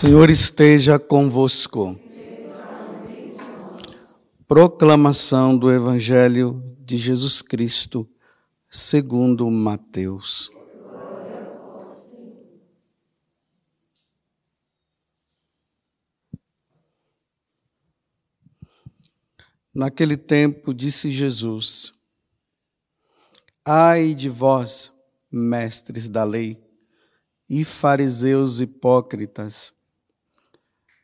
Senhor 0.00 0.30
esteja 0.30 0.98
convosco. 0.98 1.94
Proclamação 4.48 5.58
do 5.58 5.70
Evangelho 5.70 6.74
de 6.78 6.96
Jesus 6.96 7.42
Cristo, 7.42 8.08
segundo 8.70 9.50
Mateus. 9.50 10.50
Naquele 19.74 20.16
tempo 20.16 20.72
disse 20.72 21.10
Jesus: 21.10 21.92
Ai 23.62 24.14
de 24.14 24.30
vós, 24.30 24.90
mestres 25.30 26.08
da 26.08 26.24
lei 26.24 26.58
e 27.46 27.66
fariseus 27.66 28.62
hipócritas, 28.62 29.74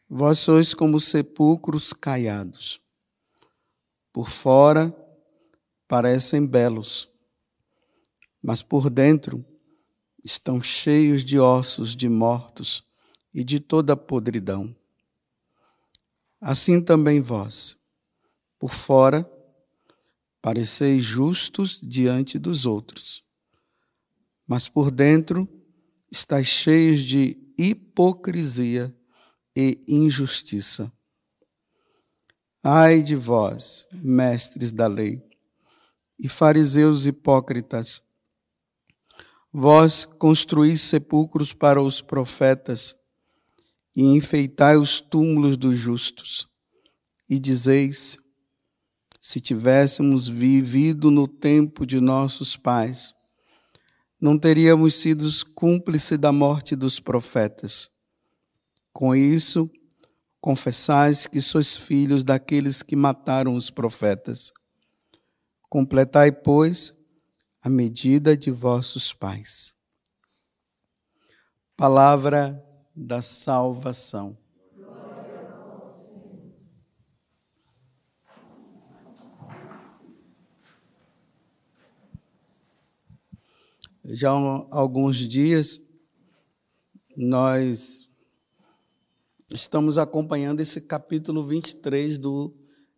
Vós 0.09 0.39
sois 0.39 0.73
como 0.73 1.01
sepulcros 1.01 1.93
caiados. 1.93 2.81
Por 4.13 4.29
fora 4.29 4.95
parecem 5.89 6.47
belos, 6.47 7.11
mas 8.41 8.63
por 8.63 8.89
dentro 8.89 9.45
estão 10.23 10.63
cheios 10.63 11.25
de 11.25 11.41
ossos 11.41 11.97
de 11.97 12.09
mortos 12.09 12.85
e 13.35 13.43
de 13.43 13.59
toda 13.59 13.97
podridão. 13.97 14.75
Assim 16.41 16.81
também 16.81 17.21
vós, 17.21 17.77
por 18.61 18.73
fora, 18.73 19.29
pareceis 20.41 21.03
justos 21.03 21.81
diante 21.83 22.39
dos 22.39 22.65
outros, 22.65 23.25
mas 24.47 24.69
por 24.69 24.93
dentro 24.93 25.49
estáis 26.11 26.47
cheios 26.47 27.03
de 27.03 27.37
hipocrisia 27.59 28.97
e 29.57 29.81
injustiça. 29.89 30.93
Ai 32.63 33.03
de 33.03 33.17
vós, 33.17 33.87
mestres 33.93 34.71
da 34.71 34.87
lei, 34.87 35.23
e 36.19 36.29
fariseus 36.29 37.07
hipócritas, 37.07 38.03
vós 39.53 40.05
construís 40.05 40.83
sepulcros 40.83 41.53
para 41.53 41.81
os 41.81 42.03
profetas 42.03 42.95
e 43.95 44.03
enfeitai 44.03 44.77
os 44.77 45.01
túmulos 45.01 45.57
dos 45.57 45.79
justos, 45.79 46.47
e 47.29 47.39
dizeis: 47.39 48.19
se 49.21 49.41
tivéssemos 49.41 50.29
vivido 50.29 51.11
no 51.11 51.27
tempo 51.27 51.87
de 51.87 52.01
nossos 52.01 52.57
pais, 52.57 53.15
não 54.21 54.39
teríamos 54.39 54.95
sido 54.97 55.27
cúmplices 55.55 56.19
da 56.19 56.31
morte 56.31 56.77
dos 56.77 57.01
profetas. 57.01 57.96
Com 58.97 59.15
isso, 59.15 59.71
confessais 60.41 61.27
que 61.27 61.39
sois 61.39 61.77
filhos 61.77 62.25
daqueles 62.25 62.81
que 62.81 62.97
mataram 62.97 63.55
os 63.55 63.69
profetas. 63.69 64.51
Completai, 65.69 66.33
pois, 66.33 66.95
a 67.61 67.69
medida 67.69 68.35
de 68.35 68.51
vossos 68.51 69.13
pais. 69.13 69.75
Palavra 71.77 72.65
da 72.97 73.21
salvação. 73.21 74.35
Já 84.07 84.31
há 84.31 84.67
alguns 84.71 85.19
dias 85.19 85.83
nós 87.15 88.06
estamos 89.51 89.97
acompanhando 89.97 90.61
esse 90.61 90.81
capítulo 90.81 91.47
23 91.47 92.19
do 92.19 92.55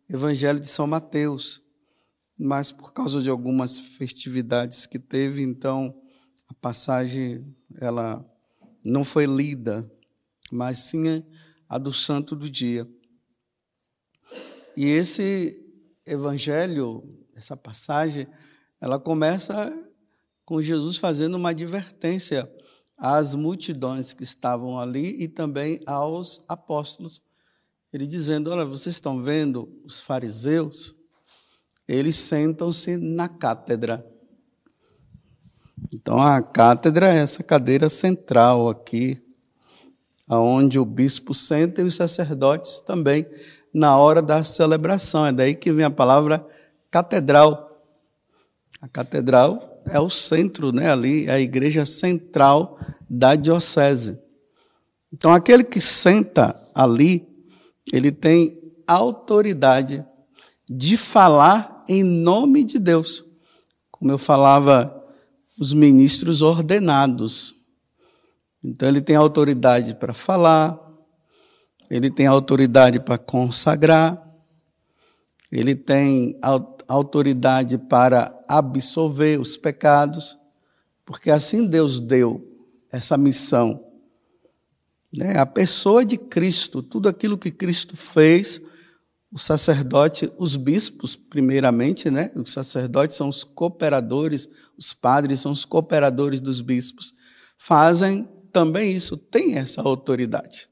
Evangelho 0.09 0.59
de 0.59 0.67
São 0.67 0.87
Mateus. 0.87 1.63
Mas 2.39 2.73
por 2.73 2.93
causa 2.93 3.21
de 3.21 3.29
algumas 3.29 3.79
festividades 3.79 4.87
que 4.87 4.99
teve, 4.99 5.43
então 5.43 5.95
a 6.49 6.55
passagem 6.55 7.45
ela 7.81 8.25
não 8.85 9.05
foi 9.05 9.27
lida, 9.27 9.91
mas 10.51 10.79
sim 10.79 11.23
a 11.69 11.77
do 11.77 11.93
santo 11.93 12.35
do 12.35 12.49
dia. 12.49 12.89
E 14.77 14.87
esse 14.87 15.61
evangelho, 16.07 17.03
essa 17.35 17.57
passagem, 17.57 18.27
ela 18.81 18.99
começa 18.99 19.77
com 20.45 20.63
Jesus 20.63 20.97
fazendo 20.97 21.37
uma 21.37 21.51
advertência 21.51 22.51
às 22.99 23.35
multidões 23.35 24.13
que 24.13 24.25
estavam 24.25 24.79
ali 24.79 25.23
e 25.23 25.29
também 25.29 25.81
aos 25.87 26.45
apóstolos. 26.49 27.23
Ele 27.93 28.07
dizendo: 28.07 28.51
Olha, 28.51 28.65
vocês 28.65 28.97
estão 28.97 29.23
vendo 29.23 29.81
os 29.85 30.01
fariseus? 30.01 30.95
Eles 31.87 32.17
sentam-se 32.17 32.97
na 32.97 33.29
cátedra. 33.29 34.05
Então, 35.95 36.19
a 36.19 36.43
cátedra 36.43 37.15
é 37.15 37.19
essa 37.19 37.43
cadeira 37.43 37.89
central 37.89 38.69
aqui, 38.69 39.23
aonde 40.29 40.79
o 40.79 40.85
bispo 40.85 41.33
senta 41.33 41.81
e 41.81 41.85
os 41.85 41.95
sacerdotes 41.95 42.81
também, 42.81 43.27
na 43.73 43.97
hora 43.97 44.21
da 44.21 44.45
celebração. 44.45 45.25
É 45.25 45.33
daí 45.33 45.55
que 45.55 45.73
vem 45.73 45.85
a 45.85 45.91
palavra 45.91 46.47
catedral. 46.91 47.67
A 48.83 48.89
catedral 48.89 49.78
é 49.91 50.01
o 50.01 50.11
centro, 50.11 50.73
né, 50.73 50.91
ali, 50.91 51.27
é 51.27 51.33
a 51.33 51.41
igreja 51.41 51.85
central 51.87 52.79
da 53.09 53.35
diocese. 53.35 54.19
Então, 55.13 55.33
aquele 55.33 55.65
que 55.65 55.81
senta 55.81 56.61
ali, 56.75 57.27
ele 57.93 58.13
tem 58.13 58.61
autoridade 58.87 60.05
de 60.69 60.97
falar 60.97 61.85
em 61.89 62.03
nome 62.03 62.65
de 62.65 62.79
Deus. 62.79 63.25
Como 63.91 64.11
eu 64.11 64.19
falava, 64.19 64.95
os 65.59 65.73
ministros 65.73 66.43
ordenados. 66.43 67.55
Então, 68.63 68.89
ele 68.89 69.01
tem 69.01 69.17
autoridade 69.17 69.95
para 69.95 70.13
falar, 70.13 70.79
ele 71.91 72.11
tem 72.11 72.27
autoridade 72.27 73.01
para 73.01 73.17
consagrar, 73.17 74.23
ele 75.51 75.75
tem 75.75 76.39
autoridade 76.43 76.78
para 77.89 78.45
absolver 78.49 79.39
os 79.39 79.57
pecados, 79.57 80.39
porque 81.05 81.31
assim 81.31 81.67
Deus 81.67 82.01
deu 82.01 82.47
essa 82.91 83.17
missão. 83.17 83.85
Né? 85.13 85.39
A 85.39 85.47
pessoa 85.47 86.05
de 86.05 86.17
Cristo, 86.17 86.83
tudo 86.83 87.09
aquilo 87.09 87.39
que 87.39 87.51
Cristo 87.51 87.97
fez, 87.97 88.61
o 89.31 89.39
sacerdote, 89.39 90.31
os 90.39 90.57
bispos, 90.57 91.15
primeiramente, 91.15 92.11
né? 92.11 92.31
os 92.35 92.53
sacerdotes 92.53 93.17
são 93.17 93.29
os 93.29 93.45
cooperadores, 93.45 94.49
os 94.77 94.93
padres 94.95 95.41
são 95.41 95.53
os 95.53 95.65
cooperadores 95.65 96.41
dos 96.41 96.61
bispos, 96.63 97.13
fazem 97.59 98.27
também 98.53 98.91
isso, 98.93 99.17
tem 99.17 99.57
essa 99.57 99.83
autoridade. 99.83 100.69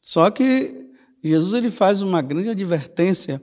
Só 0.00 0.30
que 0.30 0.90
Jesus 1.22 1.54
ele 1.54 1.70
faz 1.70 2.02
uma 2.02 2.20
grande 2.20 2.48
advertência 2.48 3.42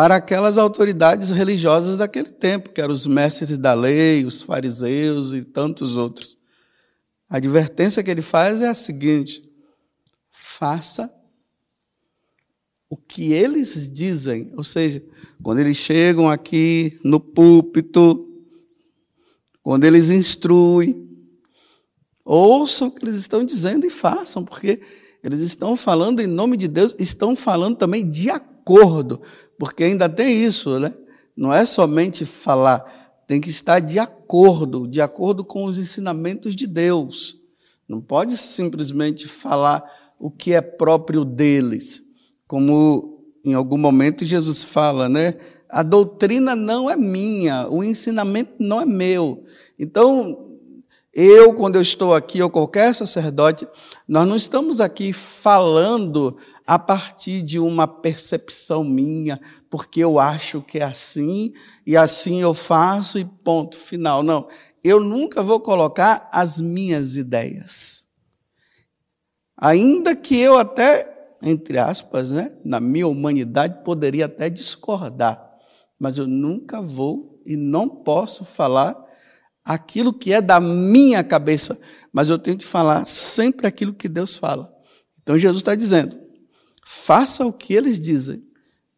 para 0.00 0.16
aquelas 0.16 0.56
autoridades 0.56 1.30
religiosas 1.30 1.98
daquele 1.98 2.30
tempo, 2.30 2.70
que 2.70 2.80
eram 2.80 2.94
os 2.94 3.06
mestres 3.06 3.58
da 3.58 3.74
lei, 3.74 4.24
os 4.24 4.40
fariseus 4.40 5.34
e 5.34 5.44
tantos 5.44 5.98
outros. 5.98 6.38
A 7.28 7.36
advertência 7.36 8.02
que 8.02 8.10
ele 8.10 8.22
faz 8.22 8.62
é 8.62 8.68
a 8.70 8.74
seguinte: 8.74 9.44
faça 10.30 11.14
o 12.88 12.96
que 12.96 13.34
eles 13.34 13.92
dizem, 13.92 14.50
ou 14.56 14.64
seja, 14.64 15.04
quando 15.42 15.58
eles 15.58 15.76
chegam 15.76 16.30
aqui 16.30 16.98
no 17.04 17.20
púlpito, 17.20 18.26
quando 19.62 19.84
eles 19.84 20.10
instruem, 20.10 21.10
ouçam 22.24 22.88
o 22.88 22.90
que 22.90 23.04
eles 23.04 23.16
estão 23.16 23.44
dizendo 23.44 23.84
e 23.84 23.90
façam, 23.90 24.46
porque 24.46 24.80
eles 25.22 25.40
estão 25.40 25.76
falando 25.76 26.20
em 26.20 26.26
nome 26.26 26.56
de 26.56 26.68
Deus, 26.68 26.96
estão 26.98 27.36
falando 27.36 27.76
também 27.76 28.08
de 28.08 28.30
acordo 28.30 28.59
porque 29.58 29.84
ainda 29.84 30.08
tem 30.08 30.42
isso, 30.42 30.78
né? 30.78 30.94
Não 31.36 31.52
é 31.52 31.64
somente 31.64 32.24
falar, 32.24 33.22
tem 33.26 33.40
que 33.40 33.50
estar 33.50 33.80
de 33.80 33.98
acordo, 33.98 34.86
de 34.86 35.00
acordo 35.00 35.44
com 35.44 35.64
os 35.64 35.78
ensinamentos 35.78 36.54
de 36.54 36.66
Deus. 36.66 37.36
Não 37.88 38.00
pode 38.00 38.36
simplesmente 38.36 39.26
falar 39.26 39.82
o 40.18 40.30
que 40.30 40.52
é 40.52 40.60
próprio 40.60 41.24
deles, 41.24 42.02
como 42.46 43.24
em 43.44 43.54
algum 43.54 43.78
momento 43.78 44.24
Jesus 44.24 44.62
fala, 44.62 45.08
né? 45.08 45.34
A 45.68 45.82
doutrina 45.82 46.54
não 46.54 46.90
é 46.90 46.96
minha, 46.96 47.68
o 47.68 47.82
ensinamento 47.82 48.52
não 48.58 48.80
é 48.80 48.84
meu. 48.84 49.44
Então, 49.78 50.50
eu, 51.12 51.54
quando 51.54 51.76
eu 51.76 51.82
estou 51.82 52.14
aqui, 52.14 52.42
ou 52.42 52.50
qualquer 52.50 52.94
sacerdote, 52.94 53.66
nós 54.06 54.28
não 54.28 54.36
estamos 54.36 54.80
aqui 54.80 55.12
falando 55.12 56.36
a 56.70 56.78
partir 56.78 57.42
de 57.42 57.58
uma 57.58 57.88
percepção 57.88 58.84
minha, 58.84 59.40
porque 59.68 59.98
eu 59.98 60.20
acho 60.20 60.62
que 60.62 60.78
é 60.78 60.84
assim, 60.84 61.52
e 61.84 61.96
assim 61.96 62.40
eu 62.40 62.54
faço, 62.54 63.18
e 63.18 63.24
ponto 63.24 63.76
final. 63.76 64.22
Não, 64.22 64.46
eu 64.84 65.00
nunca 65.00 65.42
vou 65.42 65.58
colocar 65.58 66.28
as 66.32 66.60
minhas 66.60 67.16
ideias. 67.16 68.06
Ainda 69.56 70.14
que 70.14 70.38
eu 70.38 70.56
até, 70.56 71.26
entre 71.42 71.76
aspas, 71.76 72.30
né, 72.30 72.56
na 72.64 72.78
minha 72.78 73.08
humanidade, 73.08 73.82
poderia 73.82 74.26
até 74.26 74.48
discordar, 74.48 75.44
mas 75.98 76.18
eu 76.18 76.26
nunca 76.28 76.80
vou 76.80 77.42
e 77.44 77.56
não 77.56 77.88
posso 77.88 78.44
falar 78.44 78.96
aquilo 79.64 80.12
que 80.12 80.32
é 80.32 80.40
da 80.40 80.60
minha 80.60 81.24
cabeça, 81.24 81.76
mas 82.12 82.28
eu 82.28 82.38
tenho 82.38 82.56
que 82.56 82.64
falar 82.64 83.08
sempre 83.08 83.66
aquilo 83.66 83.92
que 83.92 84.08
Deus 84.08 84.36
fala. 84.36 84.72
Então 85.20 85.36
Jesus 85.36 85.62
está 85.62 85.74
dizendo: 85.74 86.29
faça 86.92 87.46
o 87.46 87.52
que 87.52 87.72
eles 87.72 88.00
dizem, 88.00 88.44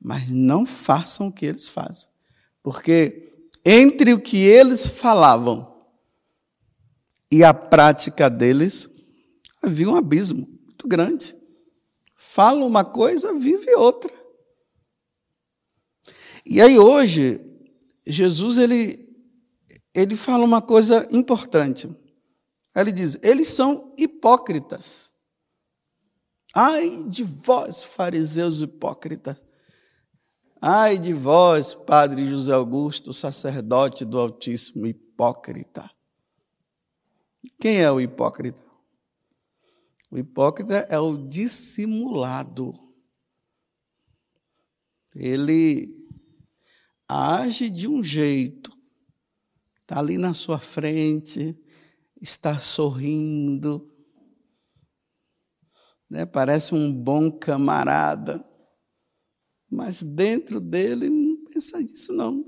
mas 0.01 0.31
não 0.31 0.65
façam 0.65 1.27
o 1.27 1.33
que 1.33 1.45
eles 1.45 1.69
fazem. 1.69 2.09
Porque 2.63 3.35
entre 3.63 4.15
o 4.15 4.21
que 4.21 4.39
eles 4.39 4.87
falavam 4.87 5.71
e 7.31 7.45
a 7.45 7.53
prática 7.53 8.31
deles, 8.31 8.89
havia 9.63 9.91
um 9.91 9.95
abismo 9.95 10.49
muito 10.65 10.89
grande. 10.89 11.37
Fala 12.17 12.65
uma 12.65 12.83
coisa, 12.83 13.35
vive 13.35 13.75
outra. 13.75 14.11
E 16.47 16.63
aí 16.63 16.79
hoje, 16.79 17.41
Jesus 18.07 18.57
ele, 18.57 19.07
ele 19.95 20.17
fala 20.17 20.45
uma 20.45 20.63
coisa 20.63 21.07
importante. 21.13 21.95
Ele 22.75 22.91
diz: 22.91 23.19
eles 23.23 23.49
são 23.49 23.93
hipócritas. 23.99 25.12
Ai 26.55 27.05
de 27.05 27.25
vós, 27.25 27.83
fariseus 27.83 28.61
hipócritas. 28.61 29.43
Ai 30.61 30.99
de 30.99 31.13
vós, 31.13 31.75
Padre 31.75 32.27
José 32.27 32.53
Augusto, 32.53 33.13
sacerdote 33.13 34.05
do 34.05 34.19
Altíssimo, 34.19 34.87
hipócrita. 34.87 35.91
Quem 37.59 37.81
é 37.81 37.91
o 37.91 38.01
hipócrita? 38.01 38.63
O 40.11 40.19
hipócrita 40.19 40.87
é 40.91 40.99
o 40.99 41.17
dissimulado. 41.17 42.75
Ele 45.15 46.07
age 47.09 47.69
de 47.71 47.89
um 47.89 48.03
jeito, 48.03 48.71
está 49.81 49.99
ali 49.99 50.17
na 50.19 50.35
sua 50.35 50.59
frente, 50.59 51.59
está 52.21 52.59
sorrindo, 52.59 53.92
né? 56.13 56.27
parece 56.27 56.75
um 56.75 56.93
bom 56.93 57.33
camarada, 57.33 58.45
mas 59.71 60.03
dentro 60.03 60.61
dele 60.61 61.09
não 61.09 61.45
pensa 61.47 61.81
nisso, 61.81 62.13
não. 62.13 62.45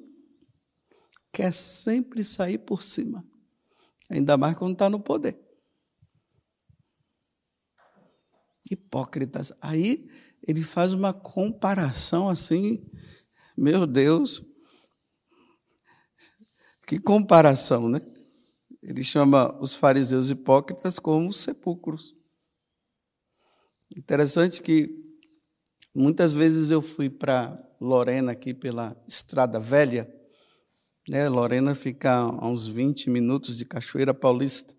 Quer 1.32 1.52
sempre 1.52 2.22
sair 2.22 2.58
por 2.58 2.82
cima, 2.82 3.26
ainda 4.10 4.36
mais 4.36 4.56
quando 4.56 4.74
está 4.74 4.90
no 4.90 5.00
poder. 5.00 5.42
hipócritas. 8.70 9.52
Aí 9.60 10.08
ele 10.46 10.62
faz 10.62 10.94
uma 10.94 11.12
comparação 11.12 12.30
assim, 12.30 12.82
meu 13.54 13.86
Deus, 13.86 14.42
que 16.86 16.98
comparação, 16.98 17.88
né? 17.88 18.00
Ele 18.82 19.04
chama 19.04 19.54
os 19.60 19.74
fariseus 19.74 20.30
hipócritas 20.30 20.98
como 20.98 21.30
sepulcros. 21.30 22.14
Interessante 23.96 24.62
que 24.62 24.88
muitas 25.94 26.32
vezes 26.32 26.70
eu 26.70 26.80
fui 26.80 27.10
para 27.10 27.60
Lorena 27.80 28.32
aqui 28.32 28.54
pela 28.54 28.96
Estrada 29.06 29.60
Velha, 29.60 30.12
né? 31.08 31.28
Lorena 31.28 31.74
fica 31.74 32.14
a 32.14 32.46
uns 32.48 32.66
20 32.66 33.10
minutos 33.10 33.56
de 33.56 33.64
Cachoeira 33.64 34.14
Paulista. 34.14 34.74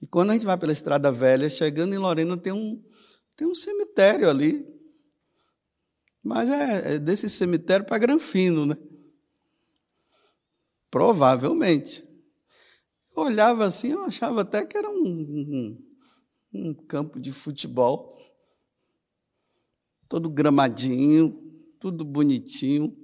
E 0.00 0.06
quando 0.06 0.30
a 0.30 0.32
gente 0.34 0.44
vai 0.44 0.56
pela 0.56 0.72
Estrada 0.72 1.10
Velha, 1.10 1.48
chegando 1.48 1.94
em 1.94 1.98
Lorena, 1.98 2.36
tem 2.36 2.52
um, 2.52 2.82
tem 3.36 3.46
um 3.46 3.54
cemitério 3.54 4.28
ali. 4.28 4.66
Mas 6.22 6.50
é, 6.50 6.94
é 6.94 6.98
desse 6.98 7.30
cemitério 7.30 7.86
para 7.86 7.98
Granfino, 7.98 8.66
né? 8.66 8.76
Provavelmente. 10.90 12.04
Eu 13.16 13.22
olhava 13.22 13.64
assim, 13.64 13.92
eu 13.92 14.02
achava 14.04 14.42
até 14.42 14.64
que 14.64 14.76
era 14.76 14.90
um, 14.90 15.04
um, 15.04 15.86
um 16.52 16.74
campo 16.74 17.20
de 17.20 17.32
futebol. 17.32 18.15
Todo 20.08 20.30
gramadinho, 20.30 21.36
tudo 21.78 22.04
bonitinho. 22.04 22.96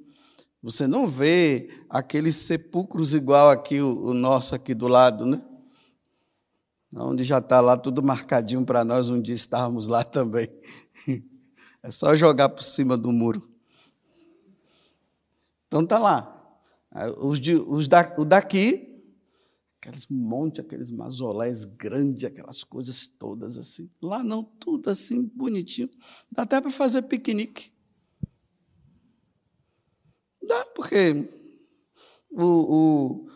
Você 0.63 0.87
não 0.87 1.07
vê 1.07 1.71
aqueles 1.91 2.37
sepulcros 2.37 3.15
igual 3.15 3.51
aqui, 3.51 3.81
o, 3.81 4.07
o 4.07 4.15
nosso 4.15 4.55
aqui 4.55 4.75
do 4.75 4.87
lado, 4.87 5.27
né? 5.27 5.43
onde 6.95 7.25
já 7.25 7.39
está 7.39 7.61
lá 7.61 7.77
tudo 7.77 8.03
marcadinho 8.03 8.65
para 8.65 8.85
nós 8.85 9.09
um 9.09 9.21
dia 9.21 9.35
estarmos 9.35 9.89
lá 9.89 10.05
também. 10.05 10.49
É 11.85 11.91
só 11.91 12.15
jogar 12.15 12.49
por 12.49 12.63
cima 12.63 12.97
do 12.97 13.11
muro. 13.11 13.43
Então 15.67 15.85
tá 15.85 15.99
lá. 15.99 16.57
Os, 17.19 17.41
de, 17.41 17.57
os 17.57 17.89
da, 17.89 18.15
o 18.17 18.25
daqui, 18.25 18.92
aqueles 19.83 20.07
montes, 20.07 20.65
aqueles 20.65 20.93
mazolés 20.93 21.65
grandes, 21.65 22.23
aquelas 22.23 22.63
coisas 22.63 23.09
todas 23.19 23.59
assim. 23.59 23.91
Lá 24.01 24.23
não, 24.23 24.45
tudo 24.45 24.89
assim, 24.89 25.25
bonitinho. 25.35 25.91
Dá 26.31 26.43
até 26.43 26.61
para 26.61 26.71
fazer 26.71 27.03
piquenique. 27.03 27.73
Dá, 30.41 30.65
porque 30.67 31.29
o, 32.31 32.45
o, 32.45 33.31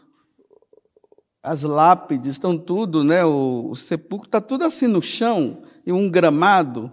as 1.43 1.63
lápides 1.63 2.33
estão 2.33 2.57
tudo, 2.57 3.03
né? 3.03 3.25
O, 3.25 3.71
o 3.73 3.75
sepulcro 3.75 4.29
está 4.29 4.41
tudo 4.41 4.65
assim 4.65 4.87
no 4.87 5.03
chão 5.03 5.65
e 5.85 5.93
um 5.93 6.09
gramado. 6.09 6.93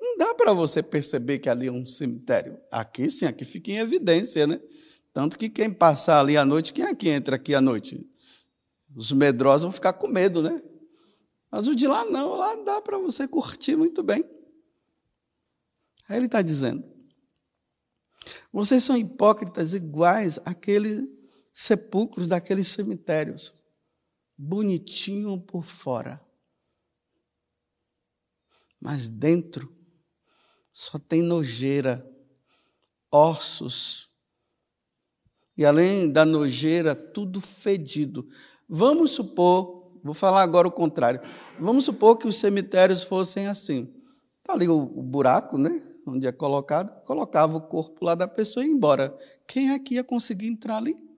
Não 0.00 0.16
dá 0.16 0.32
para 0.36 0.52
você 0.52 0.84
perceber 0.84 1.40
que 1.40 1.48
ali 1.48 1.66
é 1.66 1.72
um 1.72 1.84
cemitério. 1.84 2.56
Aqui 2.70 3.10
sim, 3.10 3.26
aqui 3.26 3.44
fica 3.44 3.72
em 3.72 3.78
evidência, 3.78 4.46
né? 4.46 4.60
Tanto 5.12 5.36
que 5.36 5.48
quem 5.48 5.68
passar 5.68 6.20
ali 6.20 6.36
à 6.36 6.44
noite, 6.44 6.72
quem 6.72 6.84
é 6.84 6.94
que 6.94 7.08
entra 7.08 7.34
aqui 7.34 7.56
à 7.56 7.60
noite? 7.60 8.06
Os 8.94 9.12
medrosos 9.12 9.62
vão 9.62 9.72
ficar 9.72 9.92
com 9.92 10.08
medo, 10.08 10.42
né? 10.42 10.62
Mas 11.50 11.66
o 11.66 11.74
de 11.74 11.86
lá 11.86 12.04
não, 12.04 12.34
lá 12.34 12.56
dá 12.56 12.80
para 12.80 12.98
você 12.98 13.26
curtir 13.26 13.76
muito 13.76 14.02
bem. 14.02 14.24
Aí 16.08 16.16
ele 16.16 16.26
está 16.26 16.42
dizendo: 16.42 16.84
vocês 18.52 18.82
são 18.84 18.96
hipócritas 18.96 19.74
iguais 19.74 20.38
àqueles 20.44 21.06
sepulcros 21.52 22.26
daqueles 22.26 22.68
cemitérios 22.68 23.52
bonitinho 24.36 25.40
por 25.40 25.64
fora, 25.64 26.24
mas 28.80 29.08
dentro 29.08 29.76
só 30.72 30.96
tem 30.96 31.20
nojeira, 31.20 32.08
ossos. 33.10 34.08
E 35.56 35.64
além 35.64 36.12
da 36.12 36.24
nojeira, 36.24 36.94
tudo 36.94 37.40
fedido. 37.40 38.28
Vamos 38.68 39.12
supor, 39.12 39.98
vou 40.02 40.14
falar 40.14 40.42
agora 40.42 40.68
o 40.68 40.72
contrário. 40.72 41.20
Vamos 41.58 41.84
supor 41.84 42.18
que 42.18 42.28
os 42.28 42.36
cemitérios 42.36 43.02
fossem 43.02 43.46
assim. 43.46 43.94
Está 44.40 44.52
ali 44.52 44.68
o, 44.68 44.78
o 44.78 45.02
buraco, 45.02 45.56
né? 45.56 45.82
Onde 46.06 46.26
é 46.26 46.32
colocado, 46.32 47.04
colocava 47.04 47.56
o 47.56 47.60
corpo 47.60 48.04
lá 48.04 48.14
da 48.14 48.26
pessoa 48.26 48.64
e 48.64 48.68
ia 48.68 48.74
embora. 48.74 49.16
Quem 49.46 49.72
é 49.72 49.78
que 49.78 49.94
ia 49.94 50.04
conseguir 50.04 50.46
entrar 50.46 50.76
ali? 50.76 51.08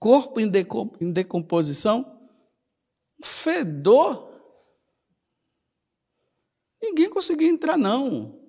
corpo 0.00 0.40
em 0.40 1.12
decomposição, 1.12 2.18
fedor. 3.22 4.30
Ninguém 6.82 7.10
conseguia 7.10 7.48
entrar, 7.48 7.76
não. 7.76 8.40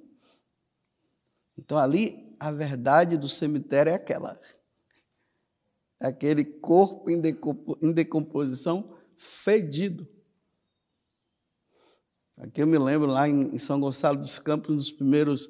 Então, 1.57 1.77
ali, 1.77 2.33
a 2.39 2.49
verdade 2.49 3.17
do 3.17 3.27
cemitério 3.27 3.91
é 3.91 3.95
aquela. 3.95 4.39
Aquele 6.01 6.43
corpo 6.43 7.09
em 7.09 7.93
decomposição 7.93 8.97
fedido. 9.17 10.07
Aqui 12.37 12.61
eu 12.61 12.67
me 12.67 12.77
lembro 12.77 13.07
lá 13.07 13.29
em 13.29 13.55
São 13.59 13.79
Gonçalo 13.79 14.17
dos 14.17 14.39
Campos, 14.39 14.75
nos 14.75 14.91
primeiros 14.91 15.47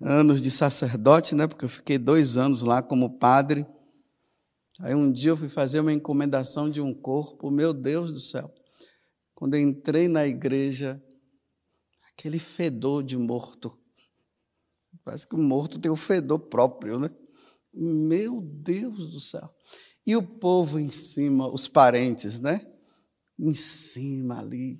anos 0.00 0.40
de 0.40 0.50
sacerdote, 0.50 1.34
né? 1.34 1.48
Porque 1.48 1.64
eu 1.64 1.68
fiquei 1.68 1.98
dois 1.98 2.36
anos 2.36 2.62
lá 2.62 2.80
como 2.82 3.18
padre. 3.18 3.66
Aí 4.78 4.94
um 4.94 5.10
dia 5.10 5.30
eu 5.30 5.36
fui 5.36 5.48
fazer 5.48 5.80
uma 5.80 5.92
encomendação 5.92 6.70
de 6.70 6.80
um 6.80 6.94
corpo, 6.94 7.50
meu 7.50 7.74
Deus 7.74 8.12
do 8.12 8.20
céu. 8.20 8.54
Quando 9.34 9.54
eu 9.54 9.60
entrei 9.60 10.06
na 10.06 10.26
igreja, 10.26 11.02
aquele 12.12 12.38
fedor 12.38 13.02
de 13.02 13.18
morto. 13.18 13.76
Parece 15.04 15.26
que 15.26 15.34
o 15.34 15.38
morto 15.38 15.78
tem 15.80 15.90
o 15.90 15.96
fedor 15.96 16.38
próprio, 16.38 16.98
né? 16.98 17.10
Meu 17.72 18.40
Deus 18.40 19.12
do 19.12 19.20
céu. 19.20 19.48
E 20.06 20.16
o 20.16 20.22
povo 20.22 20.78
em 20.78 20.90
cima, 20.90 21.52
os 21.52 21.68
parentes, 21.68 22.40
né? 22.40 22.66
Em 23.38 23.54
cima 23.54 24.40
ali. 24.40 24.78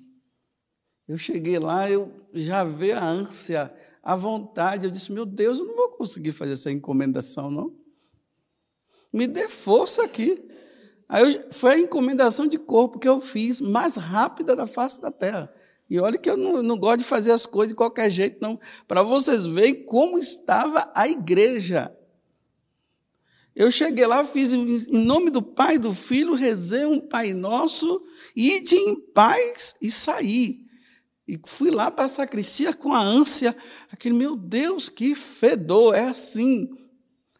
Eu 1.07 1.17
cheguei 1.17 1.59
lá, 1.59 1.89
eu 1.89 2.11
já 2.33 2.63
vi 2.63 2.91
a 2.91 3.03
ânsia, 3.03 3.73
a 4.01 4.15
vontade. 4.15 4.85
Eu 4.85 4.91
disse, 4.91 5.11
meu 5.11 5.25
Deus, 5.25 5.59
eu 5.59 5.65
não 5.65 5.75
vou 5.75 5.89
conseguir 5.89 6.31
fazer 6.31 6.53
essa 6.53 6.71
encomendação, 6.71 7.51
não. 7.51 7.75
Me 9.11 9.27
dê 9.27 9.49
força 9.49 10.03
aqui. 10.03 10.41
Aí 11.09 11.33
eu, 11.33 11.51
foi 11.51 11.73
a 11.73 11.79
encomendação 11.79 12.47
de 12.47 12.57
corpo 12.57 12.97
que 12.97 13.07
eu 13.07 13.19
fiz 13.19 13.59
mais 13.59 13.97
rápida 13.97 14.55
da 14.55 14.65
face 14.65 15.01
da 15.01 15.11
terra. 15.11 15.53
E 15.89 15.99
olha 15.99 16.17
que 16.17 16.29
eu 16.29 16.37
não, 16.37 16.63
não 16.63 16.77
gosto 16.77 16.99
de 16.99 17.03
fazer 17.03 17.31
as 17.31 17.45
coisas 17.45 17.69
de 17.69 17.75
qualquer 17.75 18.09
jeito, 18.09 18.37
não. 18.41 18.57
Para 18.87 19.03
vocês 19.03 19.45
verem 19.45 19.83
como 19.83 20.17
estava 20.17 20.89
a 20.95 21.09
igreja. 21.09 21.93
Eu 23.55 23.71
cheguei 23.71 24.05
lá, 24.07 24.23
fiz 24.23 24.53
em 24.53 25.05
nome 25.05 25.29
do 25.29 25.41
Pai, 25.41 25.77
do 25.77 25.93
Filho, 25.93 26.33
rezei 26.33 26.85
um 26.85 26.99
Pai 26.99 27.33
Nosso, 27.33 28.01
ide 28.35 28.75
em 28.75 28.95
paz 28.95 29.75
e 29.81 29.91
saí. 29.91 30.65
E 31.27 31.39
fui 31.45 31.69
lá 31.69 31.91
para 31.91 32.05
a 32.05 32.09
sacristia 32.09 32.73
com 32.73 32.93
a 32.93 32.99
ânsia, 32.99 33.55
aquele, 33.91 34.15
meu 34.15 34.35
Deus, 34.35 34.89
que 34.89 35.15
fedor, 35.15 35.95
é 35.95 36.07
assim. 36.07 36.69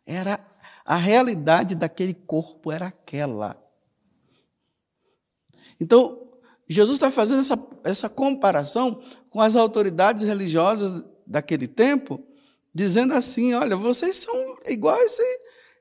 Era 0.06 0.40
a 0.86 0.96
realidade 0.96 1.76
daquele 1.76 2.14
corpo, 2.14 2.72
era 2.72 2.88
aquela. 2.88 3.62
Então, 5.80 6.26
Jesus 6.68 6.98
está 6.98 7.10
fazendo 7.10 7.40
essa, 7.40 7.68
essa 7.84 8.10
comparação 8.10 9.02
com 9.30 9.42
as 9.42 9.56
autoridades 9.56 10.24
religiosas 10.24 11.04
daquele 11.26 11.68
tempo, 11.68 12.26
dizendo 12.74 13.14
assim: 13.14 13.54
olha, 13.54 13.76
vocês 13.76 14.18
são 14.18 14.58
igual 14.66 14.98
a 14.98 15.04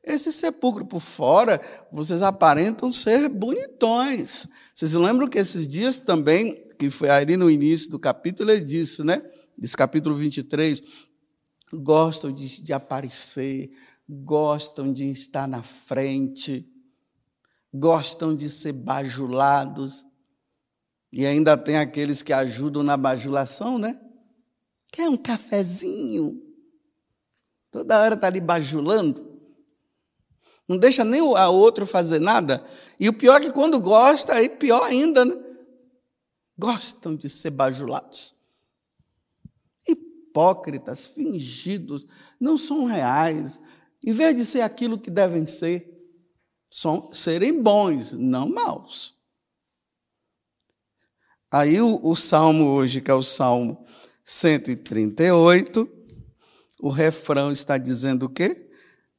esse, 0.02 0.33
sepulcro. 0.33 0.85
Por 0.85 1.00
fora, 1.00 1.61
vocês 1.92 2.23
aparentam 2.23 2.90
ser 2.90 3.28
bonitões. 3.28 4.47
Vocês 4.75 4.95
lembram 4.95 5.28
que 5.28 5.38
esses 5.38 5.66
dias 5.66 5.99
também, 5.99 6.66
que 6.78 6.90
foi 6.90 7.11
ali 7.11 7.37
no 7.37 7.50
início 7.50 7.90
do 7.90 7.99
capítulo, 7.99 8.50
ele 8.50 8.64
disse, 8.64 9.02
né? 9.02 9.23
Desse 9.57 9.76
capítulo 9.76 10.16
23, 10.16 10.83
gostam 11.73 12.33
de, 12.33 12.62
de 12.62 12.73
aparecer, 12.73 13.71
gostam 14.09 14.92
de 14.92 15.11
estar 15.11 15.47
na 15.47 15.62
frente 15.62 16.66
gostam 17.73 18.35
de 18.35 18.49
ser 18.49 18.73
bajulados. 18.73 20.04
E 21.12 21.26
ainda 21.26 21.57
tem 21.57 21.76
aqueles 21.76 22.23
que 22.23 22.33
ajudam 22.33 22.83
na 22.83 22.97
bajulação, 22.97 23.78
né? 23.78 24.00
Quer 24.92 25.09
um 25.09 25.16
cafezinho? 25.16 26.40
Toda 27.71 28.00
hora 28.00 28.14
está 28.14 28.26
ali 28.26 28.40
bajulando. 28.40 29.30
Não 30.71 30.79
deixa 30.79 31.03
nem 31.03 31.21
o 31.21 31.35
outro 31.35 31.85
fazer 31.85 32.21
nada. 32.21 32.65
E 33.00 33.09
o 33.09 33.12
pior 33.12 33.43
é 33.43 33.47
que 33.47 33.53
quando 33.53 33.81
gosta, 33.81 34.35
aí 34.35 34.49
pior 34.49 34.85
ainda, 34.85 35.25
né? 35.25 35.35
Gostam 36.57 37.17
de 37.17 37.29
ser 37.29 37.50
bajulados. 37.50 38.37
Hipócritas, 39.85 41.09
fingidos, 41.09 42.07
não 42.39 42.57
são 42.57 42.85
reais. 42.85 43.59
Em 44.00 44.12
vez 44.12 44.37
de 44.37 44.45
ser 44.45 44.61
aquilo 44.61 44.97
que 44.97 45.11
devem 45.11 45.45
ser, 45.45 45.93
são, 46.71 47.12
serem 47.12 47.61
bons, 47.61 48.12
não 48.12 48.49
maus. 48.49 49.19
Aí 51.50 51.81
o, 51.81 51.99
o 52.00 52.15
salmo 52.15 52.67
hoje, 52.67 53.00
que 53.00 53.11
é 53.11 53.15
o 53.15 53.25
salmo 53.25 53.85
138, 54.25 55.91
o 56.81 56.91
refrão 56.91 57.50
está 57.50 57.77
dizendo 57.77 58.27
o 58.27 58.31
quê? 58.31 58.70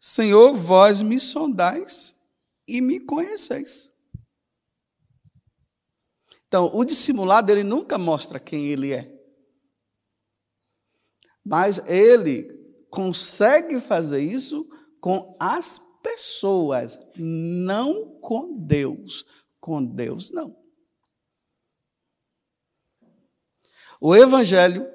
Senhor, 0.04 0.56
vós 0.56 1.04
me 1.04 1.20
sondais 1.20 2.20
e 2.68 2.82
me 2.82 3.00
conheceis. 3.00 3.94
Então, 6.48 6.72
o 6.74 6.84
dissimulado, 6.84 7.52
ele 7.52 7.64
nunca 7.64 8.00
mostra 8.00 8.40
quem 8.40 8.66
ele 8.66 8.92
é. 8.94 9.16
Mas 11.46 11.78
ele 11.88 12.52
consegue 12.90 13.80
fazer 13.80 14.22
isso 14.22 14.68
com 15.00 15.38
as 15.40 15.80
pessoas, 16.02 17.00
não 17.16 18.20
com 18.20 18.58
Deus. 18.58 19.24
Com 19.60 19.86
Deus, 19.86 20.32
não. 20.32 20.60
O 24.00 24.16
Evangelho, 24.16 24.92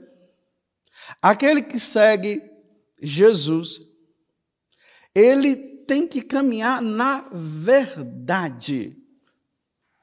aquele 1.22 1.62
que 1.62 1.78
segue 1.78 2.42
Jesus, 3.00 3.80
ele 5.18 5.56
tem 5.56 6.06
que 6.06 6.20
caminhar 6.20 6.82
na 6.82 7.26
verdade. 7.32 8.94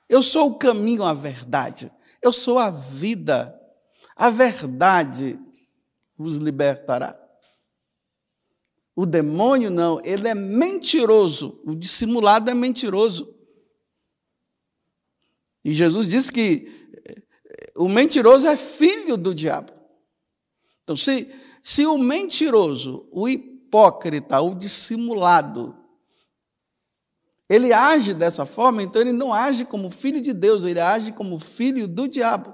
Eu 0.10 0.24
sou 0.24 0.48
o 0.48 0.58
caminho 0.58 1.04
à 1.04 1.14
verdade. 1.14 1.92
Eu 2.20 2.34
sou 2.34 2.58
a 2.58 2.72
vida. 2.72 3.60
A 4.16 4.32
verdade 4.32 5.40
vos 6.18 6.38
libertará. 6.38 7.20
O 8.96 9.06
demônio 9.06 9.70
não, 9.70 10.02
ele 10.04 10.28
é 10.28 10.34
mentiroso. 10.34 11.62
O 11.64 11.76
dissimulado 11.76 12.50
é 12.50 12.56
mentiroso. 12.56 13.36
E 15.64 15.74
Jesus 15.74 16.08
disse 16.08 16.32
que 16.32 16.90
eh, 17.08 17.24
o 17.78 17.88
mentiroso 17.88 18.48
é 18.48 18.58
filho 18.58 19.16
do 19.16 19.34
diabo. 19.34 19.72
Então, 20.84 20.96
se, 20.96 21.32
se 21.64 21.86
o 21.86 22.00
mentiroso, 22.00 23.08
o 23.12 23.30
hipócrita, 23.30 23.53
o 23.78 24.56
dissimulado, 24.56 25.78
ele 27.50 27.74
age 27.74 28.14
dessa 28.14 28.46
forma, 28.46 28.82
então 28.82 29.02
ele 29.02 29.12
não 29.12 29.34
age 29.34 29.66
como 29.66 29.90
filho 29.90 30.22
de 30.22 30.34
Deus, 30.34 30.64
ele 30.64 30.80
age 30.80 31.12
como 31.12 31.40
filho 31.40 31.88
do 31.88 32.08
diabo. 32.08 32.54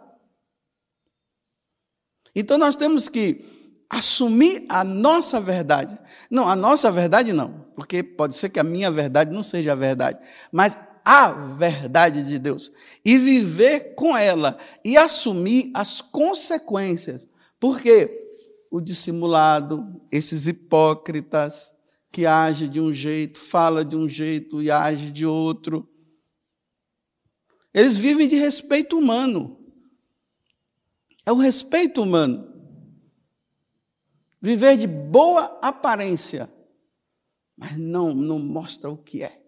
Então 2.36 2.58
nós 2.58 2.76
temos 2.76 3.08
que 3.08 3.46
assumir 3.90 4.66
a 4.70 4.84
nossa 4.84 5.40
verdade. 5.40 5.98
Não, 6.30 6.48
a 6.48 6.56
nossa 6.56 6.92
verdade 6.92 7.34
não, 7.34 7.66
porque 7.76 8.04
pode 8.04 8.36
ser 8.36 8.50
que 8.50 8.60
a 8.60 8.64
minha 8.64 8.92
verdade 8.92 9.34
não 9.34 9.42
seja 9.42 9.72
a 9.72 9.76
verdade, 9.76 10.20
mas 10.52 10.78
a 11.04 11.32
verdade 11.32 12.24
de 12.24 12.38
Deus 12.38 12.72
e 13.04 13.18
viver 13.18 13.96
com 13.96 14.16
ela 14.16 14.58
e 14.84 14.98
assumir 14.98 15.72
as 15.74 16.02
consequências. 16.02 17.28
Porque 17.60 18.29
o 18.70 18.80
dissimulado, 18.80 20.02
esses 20.12 20.48
hipócritas 20.48 21.74
que 22.12 22.26
age 22.26 22.68
de 22.68 22.80
um 22.80 22.92
jeito, 22.92 23.40
fala 23.40 23.84
de 23.84 23.96
um 23.96 24.08
jeito 24.08 24.62
e 24.62 24.70
age 24.70 25.12
de 25.12 25.26
outro, 25.26 25.88
eles 27.74 27.98
vivem 27.98 28.28
de 28.28 28.36
respeito 28.36 28.98
humano. 28.98 29.58
É 31.26 31.32
o 31.32 31.36
respeito 31.36 32.02
humano. 32.02 32.48
Viver 34.42 34.78
de 34.78 34.88
boa 34.88 35.60
aparência, 35.62 36.52
mas 37.56 37.78
não, 37.78 38.14
não 38.14 38.40
mostra 38.40 38.90
o 38.90 38.98
que 38.98 39.24
é. 39.24 39.40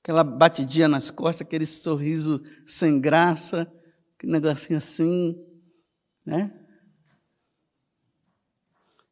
Aquela 0.00 0.24
batidinha 0.24 0.88
nas 0.88 1.10
costas, 1.10 1.46
aquele 1.46 1.66
sorriso 1.66 2.42
sem 2.64 3.00
graça, 3.00 3.70
aquele 4.16 4.32
negocinho 4.32 4.78
assim, 4.78 5.36
né? 6.24 6.65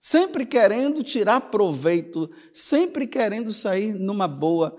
Sempre 0.06 0.44
querendo 0.44 1.02
tirar 1.02 1.40
proveito, 1.50 2.28
sempre 2.52 3.06
querendo 3.06 3.50
sair 3.54 3.94
numa 3.94 4.28
boa. 4.28 4.76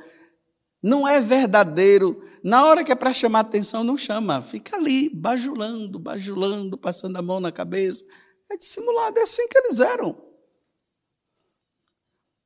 Não 0.83 1.07
é 1.07 1.19
verdadeiro. 1.19 2.23
Na 2.43 2.63
hora 2.63 2.83
que 2.83 2.91
é 2.91 2.95
para 2.95 3.11
chamar 3.11 3.39
atenção, 3.39 3.83
não 3.83 3.97
chama. 3.97 4.39
Fica 4.43 4.77
ali, 4.77 5.09
bajulando, 5.09 5.97
bajulando, 5.97 6.77
passando 6.77 7.17
a 7.17 7.23
mão 7.23 7.39
na 7.39 7.51
cabeça, 7.51 8.05
é 8.51 8.55
dissimulado, 8.55 9.17
é 9.17 9.23
assim 9.23 9.47
que 9.47 9.57
eles 9.57 9.79
eram. 9.79 10.15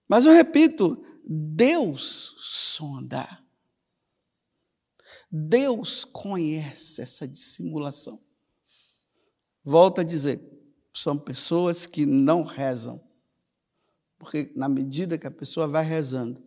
Mas 0.07 0.25
eu 0.25 0.31
repito, 0.31 1.03
Deus 1.25 2.33
sonda. 2.37 3.43
Deus 5.29 6.05
conhece 6.05 7.01
essa 7.01 7.27
dissimulação. 7.27 8.23
Volto 9.65 9.99
a 9.99 10.03
dizer, 10.05 10.58
são 11.01 11.17
pessoas 11.17 11.85
que 11.85 12.05
não 12.05 12.43
rezam. 12.43 13.01
Porque 14.17 14.51
na 14.55 14.67
medida 14.67 15.17
que 15.17 15.27
a 15.27 15.31
pessoa 15.31 15.67
vai 15.67 15.83
rezando 15.83 16.41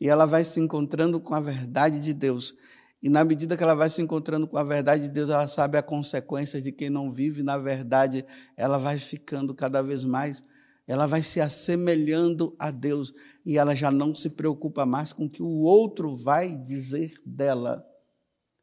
e 0.00 0.08
ela 0.08 0.26
vai 0.26 0.44
se 0.44 0.60
encontrando 0.60 1.18
com 1.20 1.34
a 1.34 1.40
verdade 1.40 2.00
de 2.02 2.12
Deus, 2.12 2.54
e 3.02 3.08
na 3.08 3.22
medida 3.22 3.56
que 3.56 3.62
ela 3.62 3.74
vai 3.74 3.90
se 3.90 4.00
encontrando 4.00 4.48
com 4.48 4.56
a 4.56 4.64
verdade 4.64 5.04
de 5.04 5.08
Deus, 5.10 5.28
ela 5.28 5.46
sabe 5.46 5.76
a 5.76 5.82
consequência 5.82 6.60
de 6.60 6.72
quem 6.72 6.88
não 6.88 7.12
vive 7.12 7.42
na 7.42 7.58
verdade, 7.58 8.24
ela 8.56 8.78
vai 8.78 8.98
ficando 8.98 9.54
cada 9.54 9.82
vez 9.82 10.04
mais, 10.04 10.42
ela 10.86 11.06
vai 11.06 11.22
se 11.22 11.40
assemelhando 11.40 12.56
a 12.58 12.70
Deus 12.70 13.12
e 13.44 13.58
ela 13.58 13.74
já 13.74 13.90
não 13.90 14.14
se 14.14 14.30
preocupa 14.30 14.86
mais 14.86 15.12
com 15.12 15.26
o 15.26 15.30
que 15.30 15.42
o 15.42 15.60
outro 15.60 16.16
vai 16.16 16.56
dizer 16.56 17.14
dela. 17.24 17.86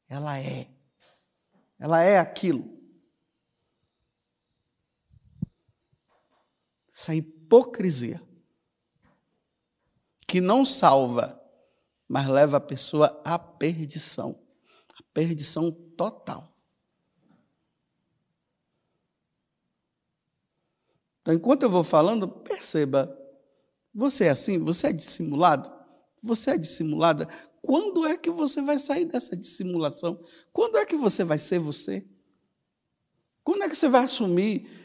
Ela 0.10 0.40
é. 0.40 0.68
Ela 1.80 2.04
é 2.04 2.18
aquilo. 2.18 2.81
Essa 7.02 7.16
hipocrisia 7.16 8.22
que 10.28 10.40
não 10.40 10.64
salva 10.64 11.42
mas 12.08 12.28
leva 12.28 12.58
a 12.58 12.62
pessoa 12.62 13.20
à 13.26 13.40
perdição 13.40 14.40
à 14.94 15.02
perdição 15.12 15.72
total. 15.72 16.56
Então, 21.22 21.34
enquanto 21.34 21.64
eu 21.64 21.72
vou 21.72 21.84
falando, 21.84 22.28
perceba, 22.28 23.18
você 23.94 24.26
é 24.26 24.30
assim, 24.30 24.60
você 24.60 24.88
é 24.88 24.94
dissimulado, 24.94 25.72
Você 26.22 26.52
é 26.52 26.58
dissimulada? 26.58 27.28
Quando 27.64 28.06
é 28.06 28.16
que 28.16 28.30
você 28.30 28.62
vai 28.62 28.78
sair 28.78 29.06
dessa 29.06 29.36
dissimulação? 29.36 30.24
Quando 30.54 30.78
é 30.78 30.86
que 30.86 30.96
você 30.96 31.24
vai 31.24 31.40
ser 31.40 31.58
você? 31.58 32.06
Quando 33.44 33.64
é 33.64 33.70
que 33.70 33.76
você 33.76 33.90
vai 33.90 34.04
assumir? 34.04 34.81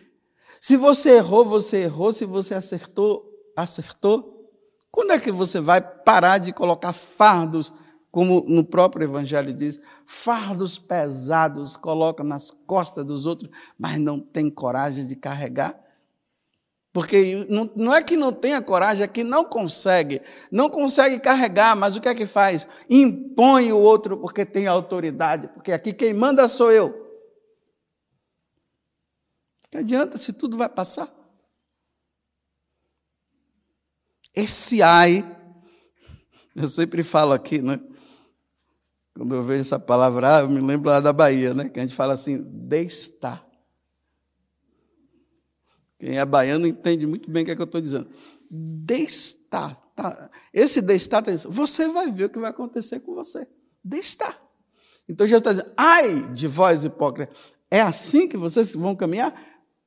Se 0.66 0.76
você 0.76 1.18
errou, 1.18 1.44
você 1.44 1.82
errou. 1.82 2.12
Se 2.12 2.24
você 2.24 2.52
acertou, 2.52 3.24
acertou. 3.56 4.50
Quando 4.90 5.12
é 5.12 5.18
que 5.20 5.30
você 5.30 5.60
vai 5.60 5.80
parar 5.80 6.38
de 6.38 6.52
colocar 6.52 6.92
fardos, 6.92 7.72
como 8.10 8.44
no 8.48 8.64
próprio 8.64 9.04
Evangelho 9.04 9.54
diz, 9.54 9.78
fardos 10.04 10.76
pesados, 10.76 11.76
coloca 11.76 12.24
nas 12.24 12.50
costas 12.50 13.04
dos 13.04 13.26
outros, 13.26 13.48
mas 13.78 13.96
não 14.00 14.18
tem 14.18 14.50
coragem 14.50 15.06
de 15.06 15.14
carregar? 15.14 15.72
Porque 16.92 17.46
não, 17.48 17.70
não 17.76 17.94
é 17.94 18.02
que 18.02 18.16
não 18.16 18.32
tenha 18.32 18.60
coragem, 18.60 19.04
é 19.04 19.06
que 19.06 19.22
não 19.22 19.44
consegue. 19.44 20.20
Não 20.50 20.68
consegue 20.68 21.20
carregar, 21.20 21.76
mas 21.76 21.94
o 21.94 22.00
que 22.00 22.08
é 22.08 22.14
que 22.14 22.26
faz? 22.26 22.66
Impõe 22.90 23.70
o 23.70 23.78
outro 23.78 24.16
porque 24.16 24.44
tem 24.44 24.66
autoridade. 24.66 25.46
Porque 25.46 25.70
aqui 25.70 25.92
quem 25.92 26.12
manda 26.12 26.48
sou 26.48 26.72
eu. 26.72 27.05
Que 29.70 29.78
adianta 29.78 30.18
se 30.18 30.32
tudo 30.32 30.56
vai 30.56 30.68
passar? 30.68 31.12
Esse 34.34 34.82
ai, 34.82 35.24
eu 36.54 36.68
sempre 36.68 37.02
falo 37.02 37.32
aqui, 37.32 37.62
né? 37.62 37.80
Quando 39.14 39.34
eu 39.34 39.42
vejo 39.42 39.62
essa 39.62 39.78
palavra, 39.78 40.36
ah, 40.36 40.40
eu 40.40 40.50
me 40.50 40.60
lembro 40.60 40.90
lá 40.90 41.00
da 41.00 41.12
Bahia, 41.12 41.54
né? 41.54 41.70
Que 41.70 41.80
a 41.80 41.82
gente 41.82 41.94
fala 41.94 42.12
assim, 42.12 42.42
destar. 42.42 43.46
Quem 45.98 46.18
é 46.18 46.24
baiano 46.26 46.66
entende 46.66 47.06
muito 47.06 47.30
bem 47.30 47.42
o 47.42 47.46
que, 47.46 47.52
é 47.52 47.56
que 47.56 47.62
eu 47.62 47.66
estou 47.66 47.80
dizendo. 47.80 48.10
Destar. 48.50 49.74
Tá? 49.94 50.30
Esse 50.52 50.82
destar, 50.82 51.22
tá 51.22 51.32
você 51.48 51.88
vai 51.88 52.10
ver 52.10 52.24
o 52.24 52.28
que 52.28 52.38
vai 52.38 52.50
acontecer 52.50 53.00
com 53.00 53.14
você. 53.14 53.48
Destar. 53.82 54.38
Então 55.08 55.26
Jesus 55.26 55.40
está 55.40 55.52
dizendo, 55.52 55.72
ai 55.76 56.30
de 56.32 56.46
vós 56.46 56.84
hipócritas, 56.84 57.34
é 57.70 57.80
assim 57.80 58.28
que 58.28 58.36
vocês 58.36 58.74
vão 58.74 58.94
caminhar? 58.94 59.34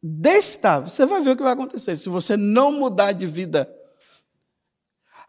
Destar. 0.01 0.81
Você 0.81 1.05
vai 1.05 1.21
ver 1.21 1.31
o 1.31 1.37
que 1.37 1.43
vai 1.43 1.53
acontecer 1.53 1.97
se 1.97 2.09
você 2.09 2.37
não 2.37 2.71
mudar 2.71 3.11
de 3.11 3.27
vida. 3.27 3.73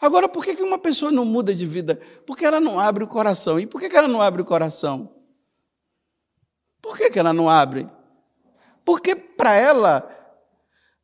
Agora, 0.00 0.29
por 0.29 0.45
que 0.45 0.62
uma 0.62 0.79
pessoa 0.79 1.11
não 1.11 1.25
muda 1.25 1.55
de 1.55 1.67
vida? 1.67 2.00
Porque 2.27 2.45
ela 2.45 2.61
não 2.61 2.81
abre 2.81 3.05
o 3.05 3.09
coração. 3.09 3.61
E 3.61 3.67
por 3.67 3.81
que 3.81 3.95
ela 3.95 4.09
não 4.09 4.23
abre 4.23 4.41
o 4.41 4.45
coração? 4.45 5.15
Por 6.81 6.97
que 6.97 7.19
ela 7.19 7.33
não 7.33 7.49
abre? 7.49 7.89
Porque 8.85 9.15
para 9.15 9.55
ela 9.55 10.17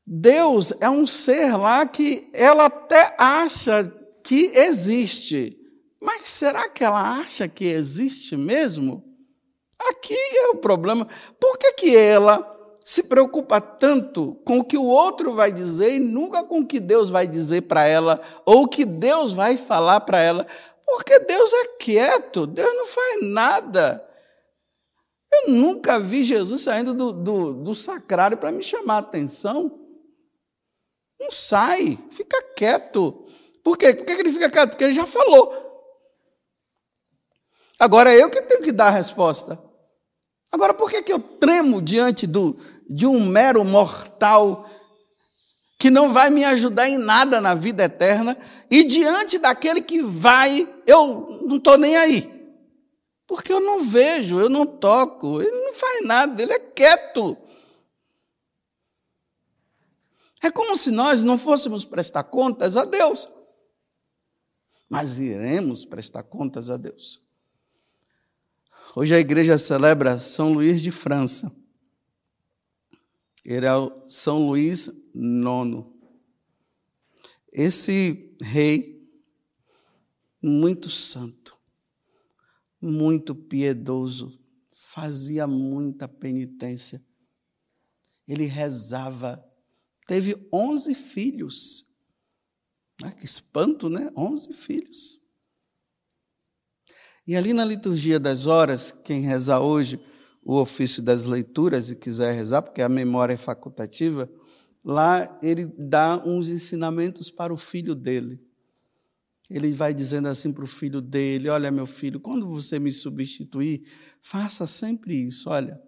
Deus 0.06 0.72
é 0.80 0.88
um 0.88 1.04
ser 1.04 1.56
lá 1.56 1.84
que 1.84 2.30
ela 2.32 2.66
até 2.66 3.16
acha 3.18 3.92
que 4.22 4.52
existe. 4.54 5.58
Mas 6.00 6.28
será 6.28 6.68
que 6.68 6.84
ela 6.84 7.18
acha 7.18 7.48
que 7.48 7.64
existe 7.64 8.36
mesmo? 8.36 9.04
Aqui 9.90 10.14
é 10.14 10.48
o 10.50 10.56
problema. 10.56 11.08
Por 11.40 11.58
que, 11.58 11.72
que 11.72 11.96
ela 11.96 12.55
se 12.86 13.02
preocupa 13.02 13.60
tanto 13.60 14.36
com 14.44 14.60
o 14.60 14.64
que 14.64 14.78
o 14.78 14.84
outro 14.84 15.34
vai 15.34 15.50
dizer 15.50 15.96
e 15.96 15.98
nunca 15.98 16.44
com 16.44 16.60
o 16.60 16.66
que 16.66 16.78
Deus 16.78 17.10
vai 17.10 17.26
dizer 17.26 17.62
para 17.62 17.84
ela, 17.84 18.22
ou 18.44 18.62
o 18.62 18.68
que 18.68 18.84
Deus 18.84 19.32
vai 19.32 19.56
falar 19.56 20.02
para 20.02 20.22
ela? 20.22 20.46
Porque 20.86 21.18
Deus 21.18 21.52
é 21.52 21.66
quieto, 21.80 22.46
Deus 22.46 22.72
não 22.72 22.86
faz 22.86 23.22
nada. 23.24 24.08
Eu 25.32 25.50
nunca 25.50 25.98
vi 25.98 26.22
Jesus 26.22 26.62
saindo 26.62 26.94
do, 26.94 27.12
do, 27.12 27.54
do 27.54 27.74
sacrário 27.74 28.38
para 28.38 28.52
me 28.52 28.62
chamar 28.62 28.94
a 28.94 28.98
atenção. 28.98 29.80
Não 31.18 31.28
sai, 31.28 31.98
fica 32.12 32.40
quieto. 32.54 33.26
Por 33.64 33.76
quê? 33.76 33.96
Por 33.96 34.06
que 34.06 34.12
ele 34.12 34.32
fica 34.32 34.48
quieto? 34.48 34.70
Porque 34.70 34.84
ele 34.84 34.94
já 34.94 35.08
falou. 35.08 35.52
Agora 37.80 38.14
é 38.14 38.22
eu 38.22 38.30
que 38.30 38.40
tenho 38.42 38.62
que 38.62 38.70
dar 38.70 38.86
a 38.86 38.90
resposta. 38.90 39.60
Agora, 40.52 40.72
por 40.72 40.88
que, 40.88 41.02
que 41.02 41.12
eu 41.12 41.18
tremo 41.18 41.82
diante 41.82 42.26
do, 42.26 42.56
de 42.88 43.06
um 43.06 43.24
mero 43.24 43.64
mortal 43.64 44.68
que 45.78 45.90
não 45.90 46.12
vai 46.12 46.30
me 46.30 46.44
ajudar 46.44 46.88
em 46.88 46.98
nada 46.98 47.40
na 47.40 47.54
vida 47.54 47.84
eterna 47.84 48.36
e 48.70 48.84
diante 48.84 49.38
daquele 49.38 49.80
que 49.80 50.02
vai, 50.02 50.68
eu 50.86 51.40
não 51.42 51.56
estou 51.56 51.76
nem 51.76 51.96
aí? 51.96 52.36
Porque 53.26 53.52
eu 53.52 53.60
não 53.60 53.80
vejo, 53.80 54.38
eu 54.38 54.48
não 54.48 54.64
toco, 54.64 55.40
ele 55.40 55.50
não 55.50 55.74
faz 55.74 56.04
nada, 56.04 56.42
ele 56.42 56.52
é 56.52 56.58
quieto. 56.58 57.36
É 60.42 60.50
como 60.50 60.76
se 60.76 60.90
nós 60.90 61.22
não 61.22 61.36
fôssemos 61.36 61.84
prestar 61.84 62.24
contas 62.24 62.76
a 62.76 62.84
Deus. 62.84 63.28
Mas 64.88 65.18
iremos 65.18 65.84
prestar 65.84 66.22
contas 66.22 66.70
a 66.70 66.76
Deus. 66.76 67.20
Hoje 68.94 69.14
a 69.14 69.18
igreja 69.18 69.58
celebra 69.58 70.20
São 70.20 70.52
Luís 70.52 70.80
de 70.80 70.90
França. 70.90 71.54
O 73.48 74.10
São 74.10 74.48
Luís 74.48 74.88
IX. 75.14 75.84
Esse 77.52 78.36
rei, 78.42 79.08
muito 80.42 80.90
santo, 80.90 81.56
muito 82.80 83.34
piedoso, 83.34 84.38
fazia 84.68 85.46
muita 85.46 86.08
penitência. 86.08 87.02
Ele 88.26 88.44
rezava 88.44 89.42
teve 90.06 90.36
11 90.52 90.94
filhos. 90.94 91.86
Ah, 93.02 93.10
que 93.10 93.24
espanto, 93.24 93.90
né? 93.90 94.10
11 94.16 94.52
filhos. 94.52 95.20
E 97.26 97.36
ali 97.36 97.52
na 97.52 97.64
liturgia 97.64 98.20
das 98.20 98.46
horas, 98.46 98.92
quem 99.04 99.20
rezar 99.22 99.60
hoje 99.60 100.00
o 100.46 100.60
ofício 100.60 101.02
das 101.02 101.24
leituras 101.24 101.90
e 101.90 101.96
quiser 101.96 102.32
rezar, 102.32 102.62
porque 102.62 102.80
a 102.80 102.88
memória 102.88 103.34
é 103.34 103.36
facultativa, 103.36 104.30
lá 104.84 105.38
ele 105.42 105.66
dá 105.76 106.22
uns 106.24 106.48
ensinamentos 106.48 107.28
para 107.28 107.52
o 107.52 107.56
filho 107.56 107.96
dele. 107.96 108.40
Ele 109.50 109.72
vai 109.72 109.92
dizendo 109.92 110.28
assim 110.28 110.52
para 110.52 110.62
o 110.62 110.68
filho 110.68 111.00
dele: 111.00 111.48
Olha, 111.48 111.70
meu 111.70 111.86
filho, 111.86 112.20
quando 112.20 112.48
você 112.48 112.78
me 112.78 112.92
substituir, 112.92 113.82
faça 114.20 114.68
sempre 114.68 115.16
isso. 115.16 115.50
Olha, 115.50 115.80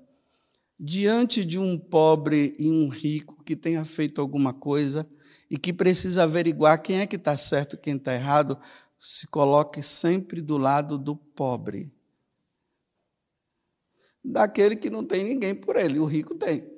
diante 0.79 1.44
de 1.44 1.59
um 1.59 1.79
pobre 1.79 2.57
e 2.59 2.68
um 2.68 2.88
rico 2.88 3.42
que 3.44 3.55
tenha 3.55 3.85
feito 3.85 4.21
alguma 4.21 4.53
coisa 4.53 5.09
e 5.49 5.57
que 5.57 5.73
precisa 5.73 6.25
averiguar 6.25 6.83
quem 6.83 6.99
é 6.99 7.07
que 7.07 7.16
está 7.16 7.38
certo 7.38 7.75
e 7.77 7.79
quem 7.79 7.97
está 7.97 8.12
errado, 8.12 8.59
se 8.99 9.27
coloque 9.29 9.83
sempre 9.85 10.40
do 10.40 10.59
lado 10.59 10.99
do 10.99 11.14
pobre. 11.14 11.92
Daquele 14.24 14.76
que 14.76 14.90
não 14.90 15.04
tem 15.04 15.24
ninguém 15.24 15.54
por 15.54 15.76
ele, 15.76 15.98
o 15.98 16.04
rico 16.04 16.35
tem. 16.35 16.68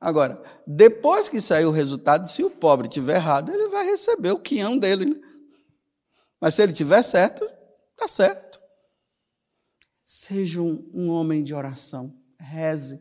Agora, 0.00 0.42
depois 0.66 1.28
que 1.28 1.40
sair 1.40 1.64
o 1.64 1.70
resultado, 1.70 2.28
se 2.28 2.42
o 2.42 2.50
pobre 2.50 2.88
tiver 2.88 3.16
errado, 3.16 3.52
ele 3.52 3.68
vai 3.68 3.86
receber 3.86 4.32
o 4.32 4.40
quinhão 4.40 4.76
dele. 4.76 5.06
Né? 5.06 5.20
Mas 6.40 6.54
se 6.54 6.62
ele 6.62 6.72
tiver 6.72 7.02
certo, 7.04 7.44
está 7.92 8.08
certo. 8.08 8.60
Seja 10.04 10.60
um, 10.60 10.90
um 10.92 11.08
homem 11.08 11.44
de 11.44 11.54
oração 11.54 12.20
Reze. 12.36 13.00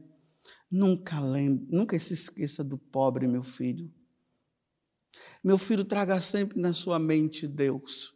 Nunca 0.69 1.19
lembre, 1.19 1.67
nunca 1.69 1.99
se 1.99 2.13
esqueça 2.13 2.63
do 2.63 2.77
pobre, 2.77 3.27
meu 3.27 3.43
filho. 3.43 3.91
Meu 5.43 5.57
filho, 5.57 5.83
traga 5.83 6.21
sempre 6.21 6.59
na 6.59 6.71
sua 6.71 6.99
mente 6.99 7.47
Deus. 7.47 8.13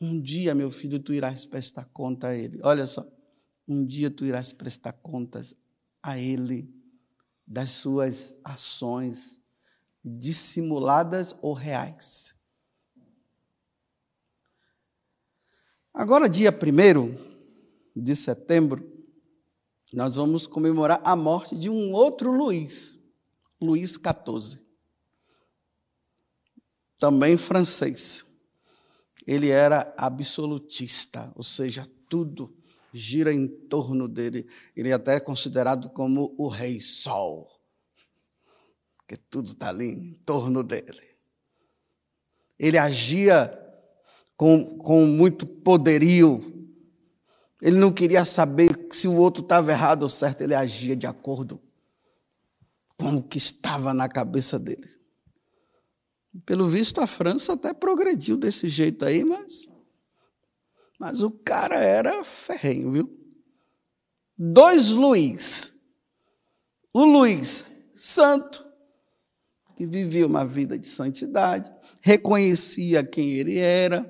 Um 0.00 0.20
dia, 0.20 0.54
meu 0.54 0.70
filho, 0.70 1.00
tu 1.00 1.12
irás 1.12 1.44
prestar 1.44 1.86
conta 1.86 2.28
a 2.28 2.36
Ele. 2.36 2.60
Olha 2.62 2.86
só, 2.86 3.06
um 3.70 3.86
dia 3.86 4.10
tu 4.10 4.24
irás 4.24 4.52
prestar 4.52 4.92
contas 4.94 5.54
a 6.02 6.18
Ele 6.18 6.68
das 7.46 7.70
suas 7.70 8.34
ações 8.42 9.40
dissimuladas 10.04 11.36
ou 11.40 11.52
reais. 11.52 12.34
Agora, 15.94 16.28
dia 16.28 16.50
1 16.50 17.14
de 17.94 18.16
setembro, 18.16 18.90
nós 19.92 20.16
vamos 20.16 20.48
comemorar 20.48 21.00
a 21.04 21.14
morte 21.14 21.56
de 21.56 21.70
um 21.70 21.92
outro 21.92 22.32
Luís, 22.32 22.98
Luís 23.60 23.92
XIV, 23.92 24.60
também 26.98 27.36
francês. 27.36 28.26
Ele 29.24 29.48
era 29.48 29.94
absolutista, 29.96 31.32
ou 31.36 31.44
seja, 31.44 31.88
tudo 32.08 32.59
gira 32.92 33.32
em 33.32 33.46
torno 33.46 34.08
dele. 34.08 34.46
Ele 34.76 34.90
é 34.90 34.92
até 34.92 35.16
é 35.16 35.20
considerado 35.20 35.90
como 35.90 36.34
o 36.38 36.48
rei 36.48 36.80
sol, 36.80 37.48
porque 38.98 39.16
tudo 39.16 39.52
está 39.52 39.68
ali 39.68 39.92
em 39.92 40.14
torno 40.24 40.62
dele. 40.62 41.10
Ele 42.58 42.78
agia 42.78 43.56
com, 44.36 44.78
com 44.78 45.06
muito 45.06 45.46
poderio, 45.46 46.68
ele 47.60 47.78
não 47.78 47.92
queria 47.92 48.24
saber 48.24 48.88
se 48.90 49.06
o 49.06 49.14
outro 49.14 49.42
estava 49.42 49.70
errado 49.70 50.02
ou 50.02 50.08
certo, 50.08 50.40
ele 50.40 50.54
agia 50.54 50.96
de 50.96 51.06
acordo 51.06 51.60
com 52.96 53.16
o 53.16 53.22
que 53.22 53.38
estava 53.38 53.92
na 53.92 54.08
cabeça 54.08 54.58
dele. 54.58 54.88
Pelo 56.46 56.68
visto, 56.68 57.00
a 57.00 57.06
França 57.06 57.54
até 57.54 57.72
progrediu 57.72 58.36
desse 58.36 58.68
jeito 58.68 59.04
aí, 59.04 59.24
mas, 59.24 59.66
mas 61.00 61.22
o 61.22 61.30
cara 61.30 61.76
era 61.76 62.22
ferrenho, 62.22 62.92
viu? 62.92 63.18
Dois 64.36 64.90
Luiz. 64.90 65.72
O 66.92 67.04
Luiz 67.04 67.64
santo, 67.94 68.66
que 69.74 69.86
vivia 69.86 70.26
uma 70.26 70.44
vida 70.44 70.78
de 70.78 70.86
santidade, 70.86 71.72
reconhecia 72.02 73.02
quem 73.02 73.32
ele 73.32 73.56
era. 73.56 74.06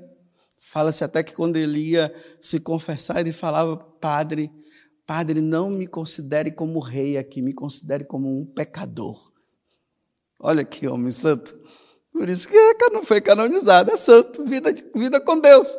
Fala-se 0.58 1.04
até 1.04 1.22
que 1.22 1.32
quando 1.32 1.56
ele 1.56 1.78
ia 1.78 2.12
se 2.40 2.58
confessar, 2.58 3.20
ele 3.20 3.32
falava: 3.32 3.76
Padre, 3.76 4.50
Padre, 5.06 5.40
não 5.40 5.70
me 5.70 5.86
considere 5.86 6.50
como 6.50 6.80
rei 6.80 7.16
aqui, 7.16 7.40
me 7.40 7.52
considere 7.52 8.04
como 8.04 8.40
um 8.40 8.44
pecador. 8.44 9.32
Olha 10.40 10.64
que 10.64 10.88
homem 10.88 11.12
santo. 11.12 11.56
Por 12.12 12.28
isso 12.28 12.48
que 12.48 12.56
não 12.90 13.04
foi 13.04 13.20
canonizado, 13.20 13.92
é 13.92 13.96
santo, 13.96 14.44
vida, 14.44 14.74
vida 14.96 15.20
com 15.20 15.38
Deus. 15.38 15.78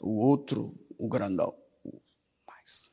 O 0.00 0.24
outro, 0.24 0.74
o 0.98 1.08
grandão, 1.08 1.54
mais. 2.46 2.90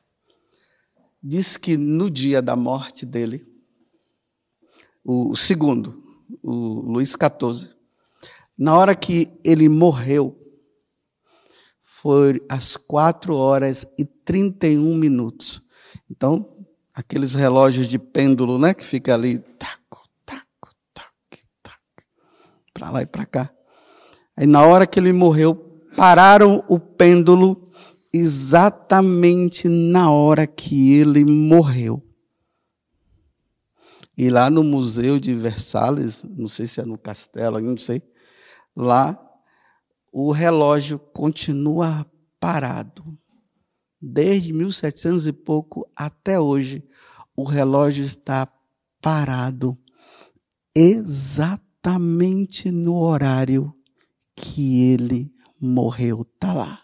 Diz 1.22 1.56
que 1.56 1.76
no 1.76 2.10
dia 2.10 2.40
da 2.42 2.56
morte 2.56 3.06
dele, 3.06 3.46
o 5.04 5.36
segundo, 5.36 6.02
o 6.42 6.80
Luís 6.80 7.10
XIV, 7.10 7.74
na 8.56 8.76
hora 8.76 8.94
que 8.94 9.30
ele 9.44 9.68
morreu, 9.68 10.40
foi 11.82 12.40
às 12.48 12.76
4 12.76 13.36
horas 13.36 13.86
e 13.98 14.04
31 14.04 14.94
minutos. 14.96 15.62
Então, 16.10 16.54
aqueles 16.92 17.34
relógios 17.34 17.88
de 17.88 17.98
pêndulo, 17.98 18.58
né, 18.58 18.74
que 18.74 18.84
fica 18.84 19.14
ali, 19.14 19.38
taco, 19.38 20.08
taco, 20.24 20.74
tac, 20.92 21.12
tac, 21.62 21.78
para 22.72 22.90
lá 22.90 23.02
e 23.02 23.06
para 23.06 23.26
cá. 23.26 23.50
Aí 24.36 24.46
na 24.46 24.64
hora 24.64 24.86
que 24.86 24.98
ele 24.98 25.12
morreu, 25.12 25.63
pararam 25.96 26.62
o 26.68 26.78
pêndulo 26.78 27.62
exatamente 28.12 29.68
na 29.68 30.10
hora 30.10 30.46
que 30.46 30.94
ele 30.94 31.24
morreu. 31.24 32.02
E 34.16 34.30
lá 34.30 34.48
no 34.48 34.62
Museu 34.62 35.18
de 35.18 35.34
Versalhes, 35.34 36.22
não 36.22 36.48
sei 36.48 36.68
se 36.68 36.80
é 36.80 36.84
no 36.84 36.96
castelo, 36.96 37.60
não 37.60 37.76
sei, 37.76 38.00
lá 38.76 39.20
o 40.12 40.30
relógio 40.30 40.98
continua 40.98 42.06
parado. 42.38 43.18
Desde 44.00 44.52
1700 44.52 45.26
e 45.26 45.32
pouco 45.32 45.90
até 45.96 46.38
hoje, 46.38 46.86
o 47.34 47.42
relógio 47.42 48.04
está 48.04 48.46
parado 49.00 49.76
exatamente 50.76 52.70
no 52.70 52.96
horário 53.00 53.74
que 54.36 54.82
ele 54.92 55.33
morreu. 55.64 56.22
Está 56.22 56.52
lá. 56.52 56.82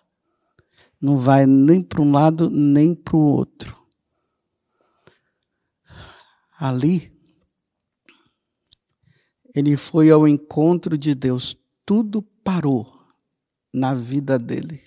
Não 1.00 1.18
vai 1.18 1.46
nem 1.46 1.82
para 1.82 2.02
um 2.02 2.12
lado 2.12 2.50
nem 2.50 2.94
para 2.94 3.16
o 3.16 3.20
outro. 3.20 3.80
Ali, 6.58 7.10
ele 9.54 9.76
foi 9.76 10.10
ao 10.10 10.28
encontro 10.28 10.98
de 10.98 11.14
Deus, 11.14 11.56
tudo 11.86 12.22
parou 12.22 13.00
na 13.72 13.94
vida 13.94 14.38
dele. 14.38 14.82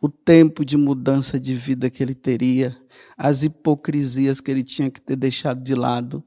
O 0.00 0.08
tempo 0.08 0.64
de 0.64 0.76
mudança 0.76 1.38
de 1.38 1.54
vida 1.54 1.90
que 1.90 2.02
ele 2.02 2.14
teria, 2.14 2.76
as 3.16 3.42
hipocrisias 3.42 4.40
que 4.40 4.50
ele 4.50 4.64
tinha 4.64 4.90
que 4.90 5.00
ter 5.00 5.16
deixado 5.16 5.62
de 5.62 5.74
lado 5.74 6.24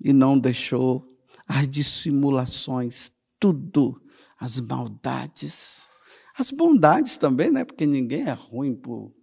e 0.00 0.12
não 0.12 0.38
deixou, 0.38 1.06
as 1.46 1.68
dissimulações, 1.68 3.12
tudo, 3.38 4.02
as 4.42 4.58
maldades, 4.58 5.88
as 6.36 6.50
bondades 6.50 7.16
também, 7.16 7.48
né? 7.48 7.64
Porque 7.64 7.86
ninguém 7.86 8.22
é 8.22 8.32
ruim 8.32 8.74
por 8.74 9.14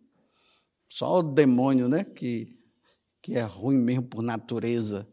só 0.88 1.20
o 1.20 1.22
demônio, 1.22 1.90
né? 1.90 2.06
Que 2.06 2.58
que 3.22 3.36
é 3.36 3.44
ruim 3.44 3.78
mesmo 3.78 4.08
por 4.08 4.22
natureza. 4.22 5.06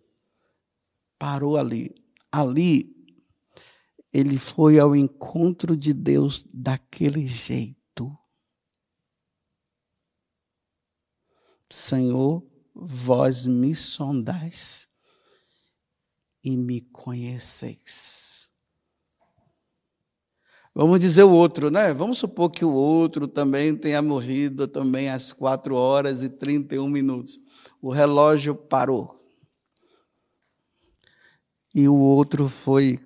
Parou 1.18 1.56
ali. 1.56 1.92
Ali 2.30 2.94
ele 4.12 4.38
foi 4.38 4.78
ao 4.78 4.94
encontro 4.94 5.76
de 5.76 5.92
Deus 5.92 6.44
daquele 6.54 7.26
jeito. 7.26 8.16
Senhor, 11.68 12.48
vós 12.72 13.44
me 13.44 13.74
sondais 13.74 14.88
e 16.44 16.56
me 16.56 16.80
conheceis. 16.80 18.45
Vamos 20.78 21.00
dizer 21.00 21.22
o 21.22 21.30
outro, 21.30 21.70
né? 21.70 21.94
Vamos 21.94 22.18
supor 22.18 22.50
que 22.50 22.62
o 22.62 22.70
outro 22.70 23.26
também 23.26 23.74
tenha 23.74 24.02
morrido 24.02 24.68
também 24.68 25.08
às 25.08 25.32
4 25.32 25.74
horas 25.74 26.22
e 26.22 26.28
31 26.28 26.86
minutos. 26.86 27.40
O 27.80 27.88
relógio 27.88 28.54
parou. 28.54 29.18
E 31.74 31.88
o 31.88 31.94
outro 31.94 32.46
foi 32.46 33.00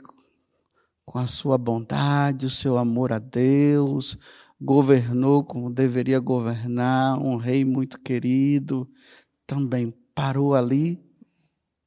com 1.05 1.21
a 1.21 1.29
sua 1.29 1.57
bondade, 1.57 2.47
o 2.47 2.51
seu 2.51 2.77
amor 2.77 3.13
a 3.13 3.21
Deus, 3.21 4.19
governou 4.61 5.45
como 5.45 5.71
deveria 5.71 6.19
governar, 6.19 7.21
um 7.21 7.37
rei 7.37 7.65
muito 7.65 8.01
querido, 8.01 8.91
também 9.47 9.95
parou 10.13 10.57
ali, 10.57 10.99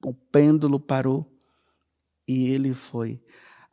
o 0.02 0.14
pêndulo 0.14 0.80
parou 0.80 1.30
e 2.26 2.52
ele 2.52 2.74
foi. 2.74 3.22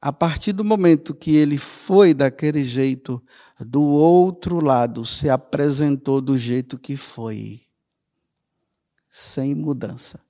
A 0.03 0.11
partir 0.11 0.53
do 0.53 0.65
momento 0.65 1.15
que 1.15 1.37
ele 1.37 1.59
foi 1.59 2.15
daquele 2.15 2.65
jeito, 2.65 3.23
do 3.59 3.83
outro 3.83 4.59
lado 4.59 5.05
se 5.05 5.29
apresentou 5.29 6.23
do 6.23 6.39
jeito 6.39 6.79
que 6.79 6.97
foi, 6.97 7.61
sem 9.11 9.55
mudança, 9.55 10.25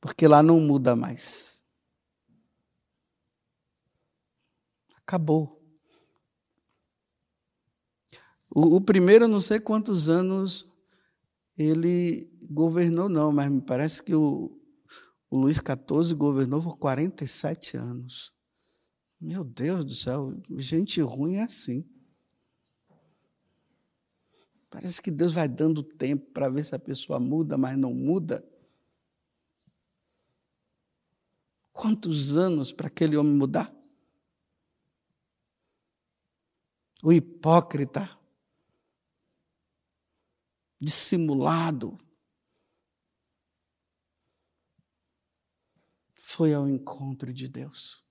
porque 0.00 0.26
lá 0.26 0.42
não 0.42 0.58
muda 0.58 0.96
mais. 0.96 1.64
Acabou. 4.96 5.62
O, 8.50 8.76
o 8.76 8.80
primeiro, 8.80 9.28
não 9.28 9.40
sei 9.40 9.60
quantos 9.60 10.08
anos 10.08 10.68
ele 11.56 12.28
governou, 12.50 13.08
não, 13.08 13.30
mas 13.30 13.52
me 13.52 13.60
parece 13.60 14.02
que 14.02 14.16
o, 14.16 14.60
o 15.30 15.38
Luiz 15.38 15.58
XIV 15.58 16.12
governou 16.14 16.60
por 16.60 16.76
47 16.76 17.76
anos. 17.76 18.35
Meu 19.20 19.42
Deus 19.42 19.84
do 19.84 19.94
céu, 19.94 20.34
gente 20.58 21.00
ruim 21.00 21.36
é 21.36 21.42
assim. 21.42 21.84
Parece 24.70 25.00
que 25.00 25.10
Deus 25.10 25.32
vai 25.32 25.48
dando 25.48 25.82
tempo 25.82 26.30
para 26.32 26.48
ver 26.48 26.64
se 26.64 26.74
a 26.74 26.78
pessoa 26.78 27.18
muda, 27.18 27.56
mas 27.56 27.78
não 27.78 27.94
muda. 27.94 28.46
Quantos 31.72 32.36
anos 32.36 32.72
para 32.72 32.88
aquele 32.88 33.16
homem 33.16 33.34
mudar? 33.34 33.76
o 37.02 37.12
hipócrita, 37.12 38.18
dissimulado, 40.80 41.96
foi 46.14 46.52
ao 46.54 46.68
encontro 46.68 47.32
de 47.32 47.48
Deus. 47.48 48.05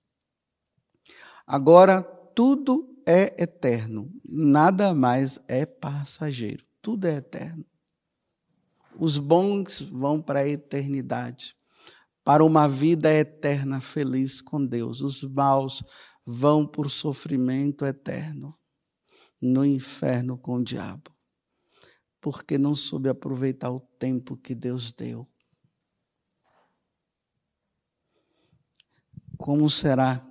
Agora 1.46 2.02
tudo 2.02 3.00
é 3.06 3.40
eterno, 3.40 4.12
nada 4.24 4.92
mais 4.92 5.38
é 5.46 5.64
passageiro, 5.64 6.66
tudo 6.82 7.06
é 7.06 7.14
eterno. 7.14 7.64
Os 8.98 9.16
bons 9.16 9.80
vão 9.80 10.20
para 10.20 10.40
a 10.40 10.48
eternidade, 10.48 11.56
para 12.24 12.44
uma 12.44 12.66
vida 12.66 13.12
eterna 13.12 13.80
feliz 13.80 14.40
com 14.40 14.64
Deus. 14.66 15.00
Os 15.00 15.22
maus 15.22 15.84
vão 16.24 16.66
por 16.66 16.90
sofrimento 16.90 17.86
eterno 17.86 18.58
no 19.40 19.64
inferno 19.64 20.36
com 20.36 20.56
o 20.56 20.64
diabo, 20.64 21.14
porque 22.20 22.58
não 22.58 22.74
soube 22.74 23.08
aproveitar 23.08 23.70
o 23.70 23.78
tempo 24.00 24.36
que 24.36 24.54
Deus 24.54 24.90
deu. 24.90 25.28
Como 29.38 29.70
será 29.70 30.25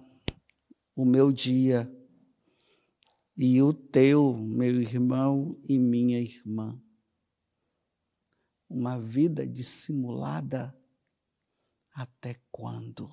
o 0.95 1.03
meu 1.03 1.31
dia 1.31 1.91
e 3.38 3.62
o 3.62 3.73
teu, 3.73 4.34
meu 4.34 4.81
irmão 4.81 5.60
e 5.67 5.77
minha 5.77 6.19
irmã? 6.19 6.81
Uma 8.69 8.99
vida 8.99 9.45
dissimulada 9.45 10.75
até 11.91 12.41
quando? 12.51 13.10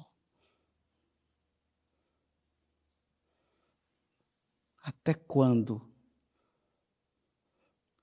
Até 4.83 5.15
quando? 5.15 5.93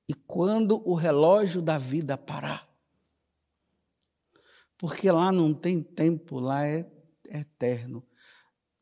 E 0.08 0.14
quando 0.14 0.82
o 0.88 0.96
relógio 0.96 1.62
da 1.62 1.78
vida 1.78 2.18
parar? 2.18 2.68
Porque 4.78 5.12
lá 5.12 5.32
não 5.32 5.54
tem 5.54 5.84
tempo, 5.84 6.40
lá 6.40 6.66
é, 6.66 6.90
eterno. 7.26 8.09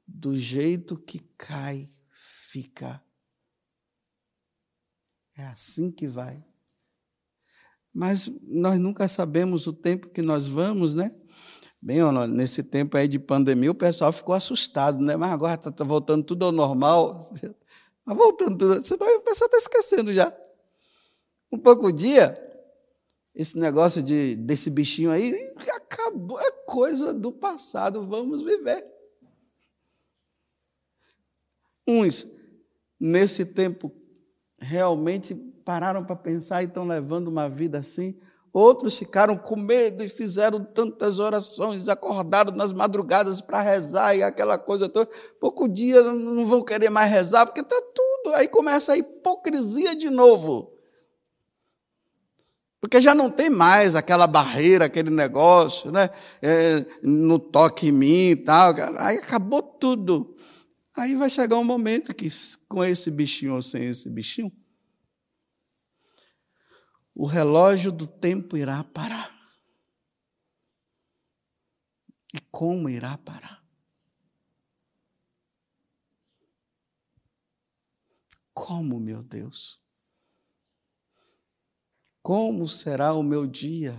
Do 0.07 0.35
jeito 0.35 0.97
que 0.97 1.19
cai, 1.37 1.89
fica. 2.11 3.03
É 5.37 5.43
assim 5.47 5.91
que 5.91 6.07
vai. 6.07 6.43
Mas 7.93 8.31
nós 8.43 8.79
nunca 8.79 9.07
sabemos 9.07 9.67
o 9.67 9.73
tempo 9.73 10.09
que 10.09 10.21
nós 10.21 10.45
vamos, 10.45 10.95
né? 10.95 11.13
Bem, 11.81 11.99
nesse 12.29 12.63
tempo 12.63 12.97
aí 12.97 13.07
de 13.07 13.19
pandemia, 13.19 13.69
o 13.69 13.75
pessoal 13.75 14.11
ficou 14.11 14.33
assustado, 14.33 15.01
né? 15.01 15.15
Mas 15.15 15.31
agora 15.31 15.55
está 15.55 15.71
tá 15.71 15.83
voltando 15.83 16.23
tudo 16.23 16.45
ao 16.45 16.51
normal. 16.51 17.19
Está 17.33 17.53
voltando 18.13 18.57
tudo. 18.57 18.97
Tá, 18.97 19.05
o 19.05 19.21
pessoal 19.21 19.47
está 19.47 19.57
esquecendo 19.57 20.13
já. 20.13 20.35
Um 21.51 21.57
pouco 21.57 21.91
dia, 21.91 22.37
esse 23.33 23.57
negócio 23.57 24.01
de, 24.01 24.35
desse 24.35 24.69
bichinho 24.69 25.11
aí 25.11 25.33
acabou, 25.75 26.39
é 26.39 26.51
coisa 26.65 27.13
do 27.13 27.31
passado, 27.31 28.01
vamos 28.01 28.41
viver. 28.41 28.96
Uns, 31.87 32.27
nesse 32.99 33.45
tempo, 33.45 33.91
realmente 34.59 35.33
pararam 35.63 36.03
para 36.03 36.15
pensar 36.15 36.61
e 36.61 36.65
estão 36.65 36.85
levando 36.85 37.27
uma 37.27 37.47
vida 37.47 37.79
assim. 37.79 38.17
Outros 38.53 38.97
ficaram 38.97 39.37
com 39.37 39.55
medo 39.55 40.03
e 40.03 40.09
fizeram 40.09 40.63
tantas 40.63 41.19
orações, 41.19 41.87
acordaram 41.87 42.55
nas 42.55 42.73
madrugadas 42.73 43.39
para 43.39 43.61
rezar 43.61 44.15
e 44.15 44.23
aquela 44.23 44.57
coisa 44.57 44.89
toda. 44.89 45.09
Pouco 45.39 45.67
dia 45.67 46.01
não 46.01 46.45
vão 46.47 46.63
querer 46.63 46.89
mais 46.89 47.11
rezar, 47.11 47.45
porque 47.45 47.61
está 47.61 47.79
tudo. 47.93 48.33
Aí 48.33 48.47
começa 48.47 48.93
a 48.93 48.97
hipocrisia 48.97 49.95
de 49.95 50.09
novo. 50.09 50.73
Porque 52.79 53.01
já 53.01 53.13
não 53.13 53.29
tem 53.29 53.49
mais 53.49 53.95
aquela 53.95 54.25
barreira, 54.25 54.85
aquele 54.85 55.09
negócio, 55.09 55.91
né? 55.91 56.09
É, 56.41 56.85
no 57.03 57.37
toque 57.37 57.89
em 57.89 57.91
mim 57.91 58.29
e 58.29 58.35
tal. 58.35 58.73
Aí 58.97 59.17
acabou 59.17 59.61
tudo. 59.61 60.35
Aí 60.97 61.15
vai 61.15 61.29
chegar 61.29 61.57
um 61.57 61.63
momento 61.63 62.13
que, 62.13 62.27
com 62.67 62.83
esse 62.83 63.11
bichinho 63.11 63.53
ou 63.53 63.61
sem 63.61 63.85
esse 63.85 64.09
bichinho, 64.09 64.51
o 67.13 67.25
relógio 67.25 67.91
do 67.91 68.07
tempo 68.07 68.57
irá 68.57 68.83
parar. 68.83 69.31
E 72.33 72.39
como 72.51 72.89
irá 72.89 73.17
parar? 73.17 73.63
Como, 78.53 78.99
meu 78.99 79.21
Deus? 79.21 79.79
Como 82.23 82.67
será 82.67 83.13
o 83.13 83.21
meu 83.21 83.45
dia? 83.45 83.95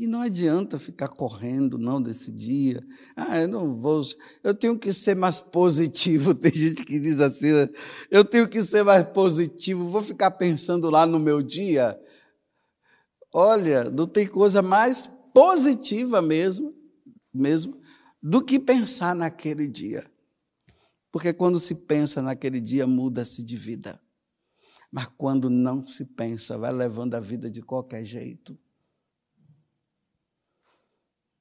E 0.00 0.06
não 0.06 0.22
adianta 0.22 0.78
ficar 0.78 1.08
correndo, 1.08 1.76
não, 1.76 2.00
desse 2.00 2.32
dia. 2.32 2.82
Ah, 3.14 3.38
eu 3.38 3.46
não 3.46 3.78
vou. 3.78 4.00
Eu 4.42 4.54
tenho 4.54 4.78
que 4.78 4.94
ser 4.94 5.14
mais 5.14 5.40
positivo. 5.42 6.32
Tem 6.34 6.50
gente 6.50 6.86
que 6.86 6.98
diz 6.98 7.20
assim: 7.20 7.52
né? 7.52 7.68
eu 8.10 8.24
tenho 8.24 8.48
que 8.48 8.64
ser 8.64 8.82
mais 8.82 9.06
positivo, 9.06 9.84
vou 9.84 10.02
ficar 10.02 10.30
pensando 10.30 10.88
lá 10.88 11.04
no 11.04 11.18
meu 11.18 11.42
dia. 11.42 12.00
Olha, 13.30 13.90
não 13.90 14.06
tem 14.06 14.26
coisa 14.26 14.62
mais 14.62 15.06
positiva 15.34 16.22
mesmo, 16.22 16.74
mesmo, 17.32 17.78
do 18.22 18.42
que 18.42 18.58
pensar 18.58 19.14
naquele 19.14 19.68
dia. 19.68 20.02
Porque 21.12 21.34
quando 21.34 21.60
se 21.60 21.74
pensa 21.74 22.22
naquele 22.22 22.58
dia, 22.58 22.86
muda-se 22.86 23.44
de 23.44 23.54
vida. 23.54 24.00
Mas 24.90 25.08
quando 25.18 25.50
não 25.50 25.86
se 25.86 26.06
pensa, 26.06 26.56
vai 26.56 26.72
levando 26.72 27.16
a 27.16 27.20
vida 27.20 27.50
de 27.50 27.60
qualquer 27.60 28.02
jeito. 28.02 28.58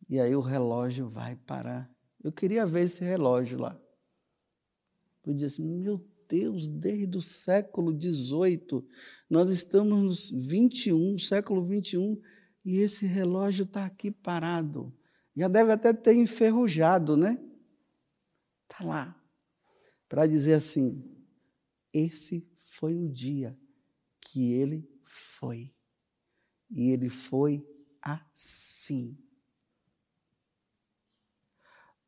E 0.10 0.20
aí 0.20 0.36
o 0.36 0.42
relógio 0.42 1.08
vai 1.08 1.36
parar. 1.36 1.90
Eu 2.24 2.32
queria 2.32 2.66
ver 2.66 2.86
esse 2.86 3.04
relógio 3.04 3.60
lá. 3.60 3.80
Eu 5.24 5.34
disse, 5.34 5.62
meu 5.62 6.04
Deus, 6.28 6.68
desde 6.68 7.18
o 7.18 7.22
século 7.22 7.92
XVIII, 7.92 8.84
nós 9.30 9.50
estamos 9.52 10.32
no 10.32 10.40
21, 10.40 11.18
século 11.20 11.64
21, 11.66 12.20
e 12.66 12.78
esse 12.78 13.06
relógio 13.06 13.64
está 13.64 13.86
aqui 13.86 14.10
parado. 14.10 14.92
Já 15.36 15.48
deve 15.48 15.72
até 15.72 15.94
ter 15.94 16.16
enferrujado, 16.16 17.16
né? 17.16 17.40
Está 18.64 18.84
lá. 18.84 19.24
Para 20.08 20.26
dizer 20.26 20.54
assim, 20.54 21.04
esse 21.94 22.48
foi 22.56 22.96
o 22.96 23.08
dia 23.08 23.58
que 24.20 24.54
ele 24.54 24.90
foi. 25.04 25.74
E 26.70 26.90
ele 26.92 27.10
foi 27.10 27.66
assim. 28.02 29.18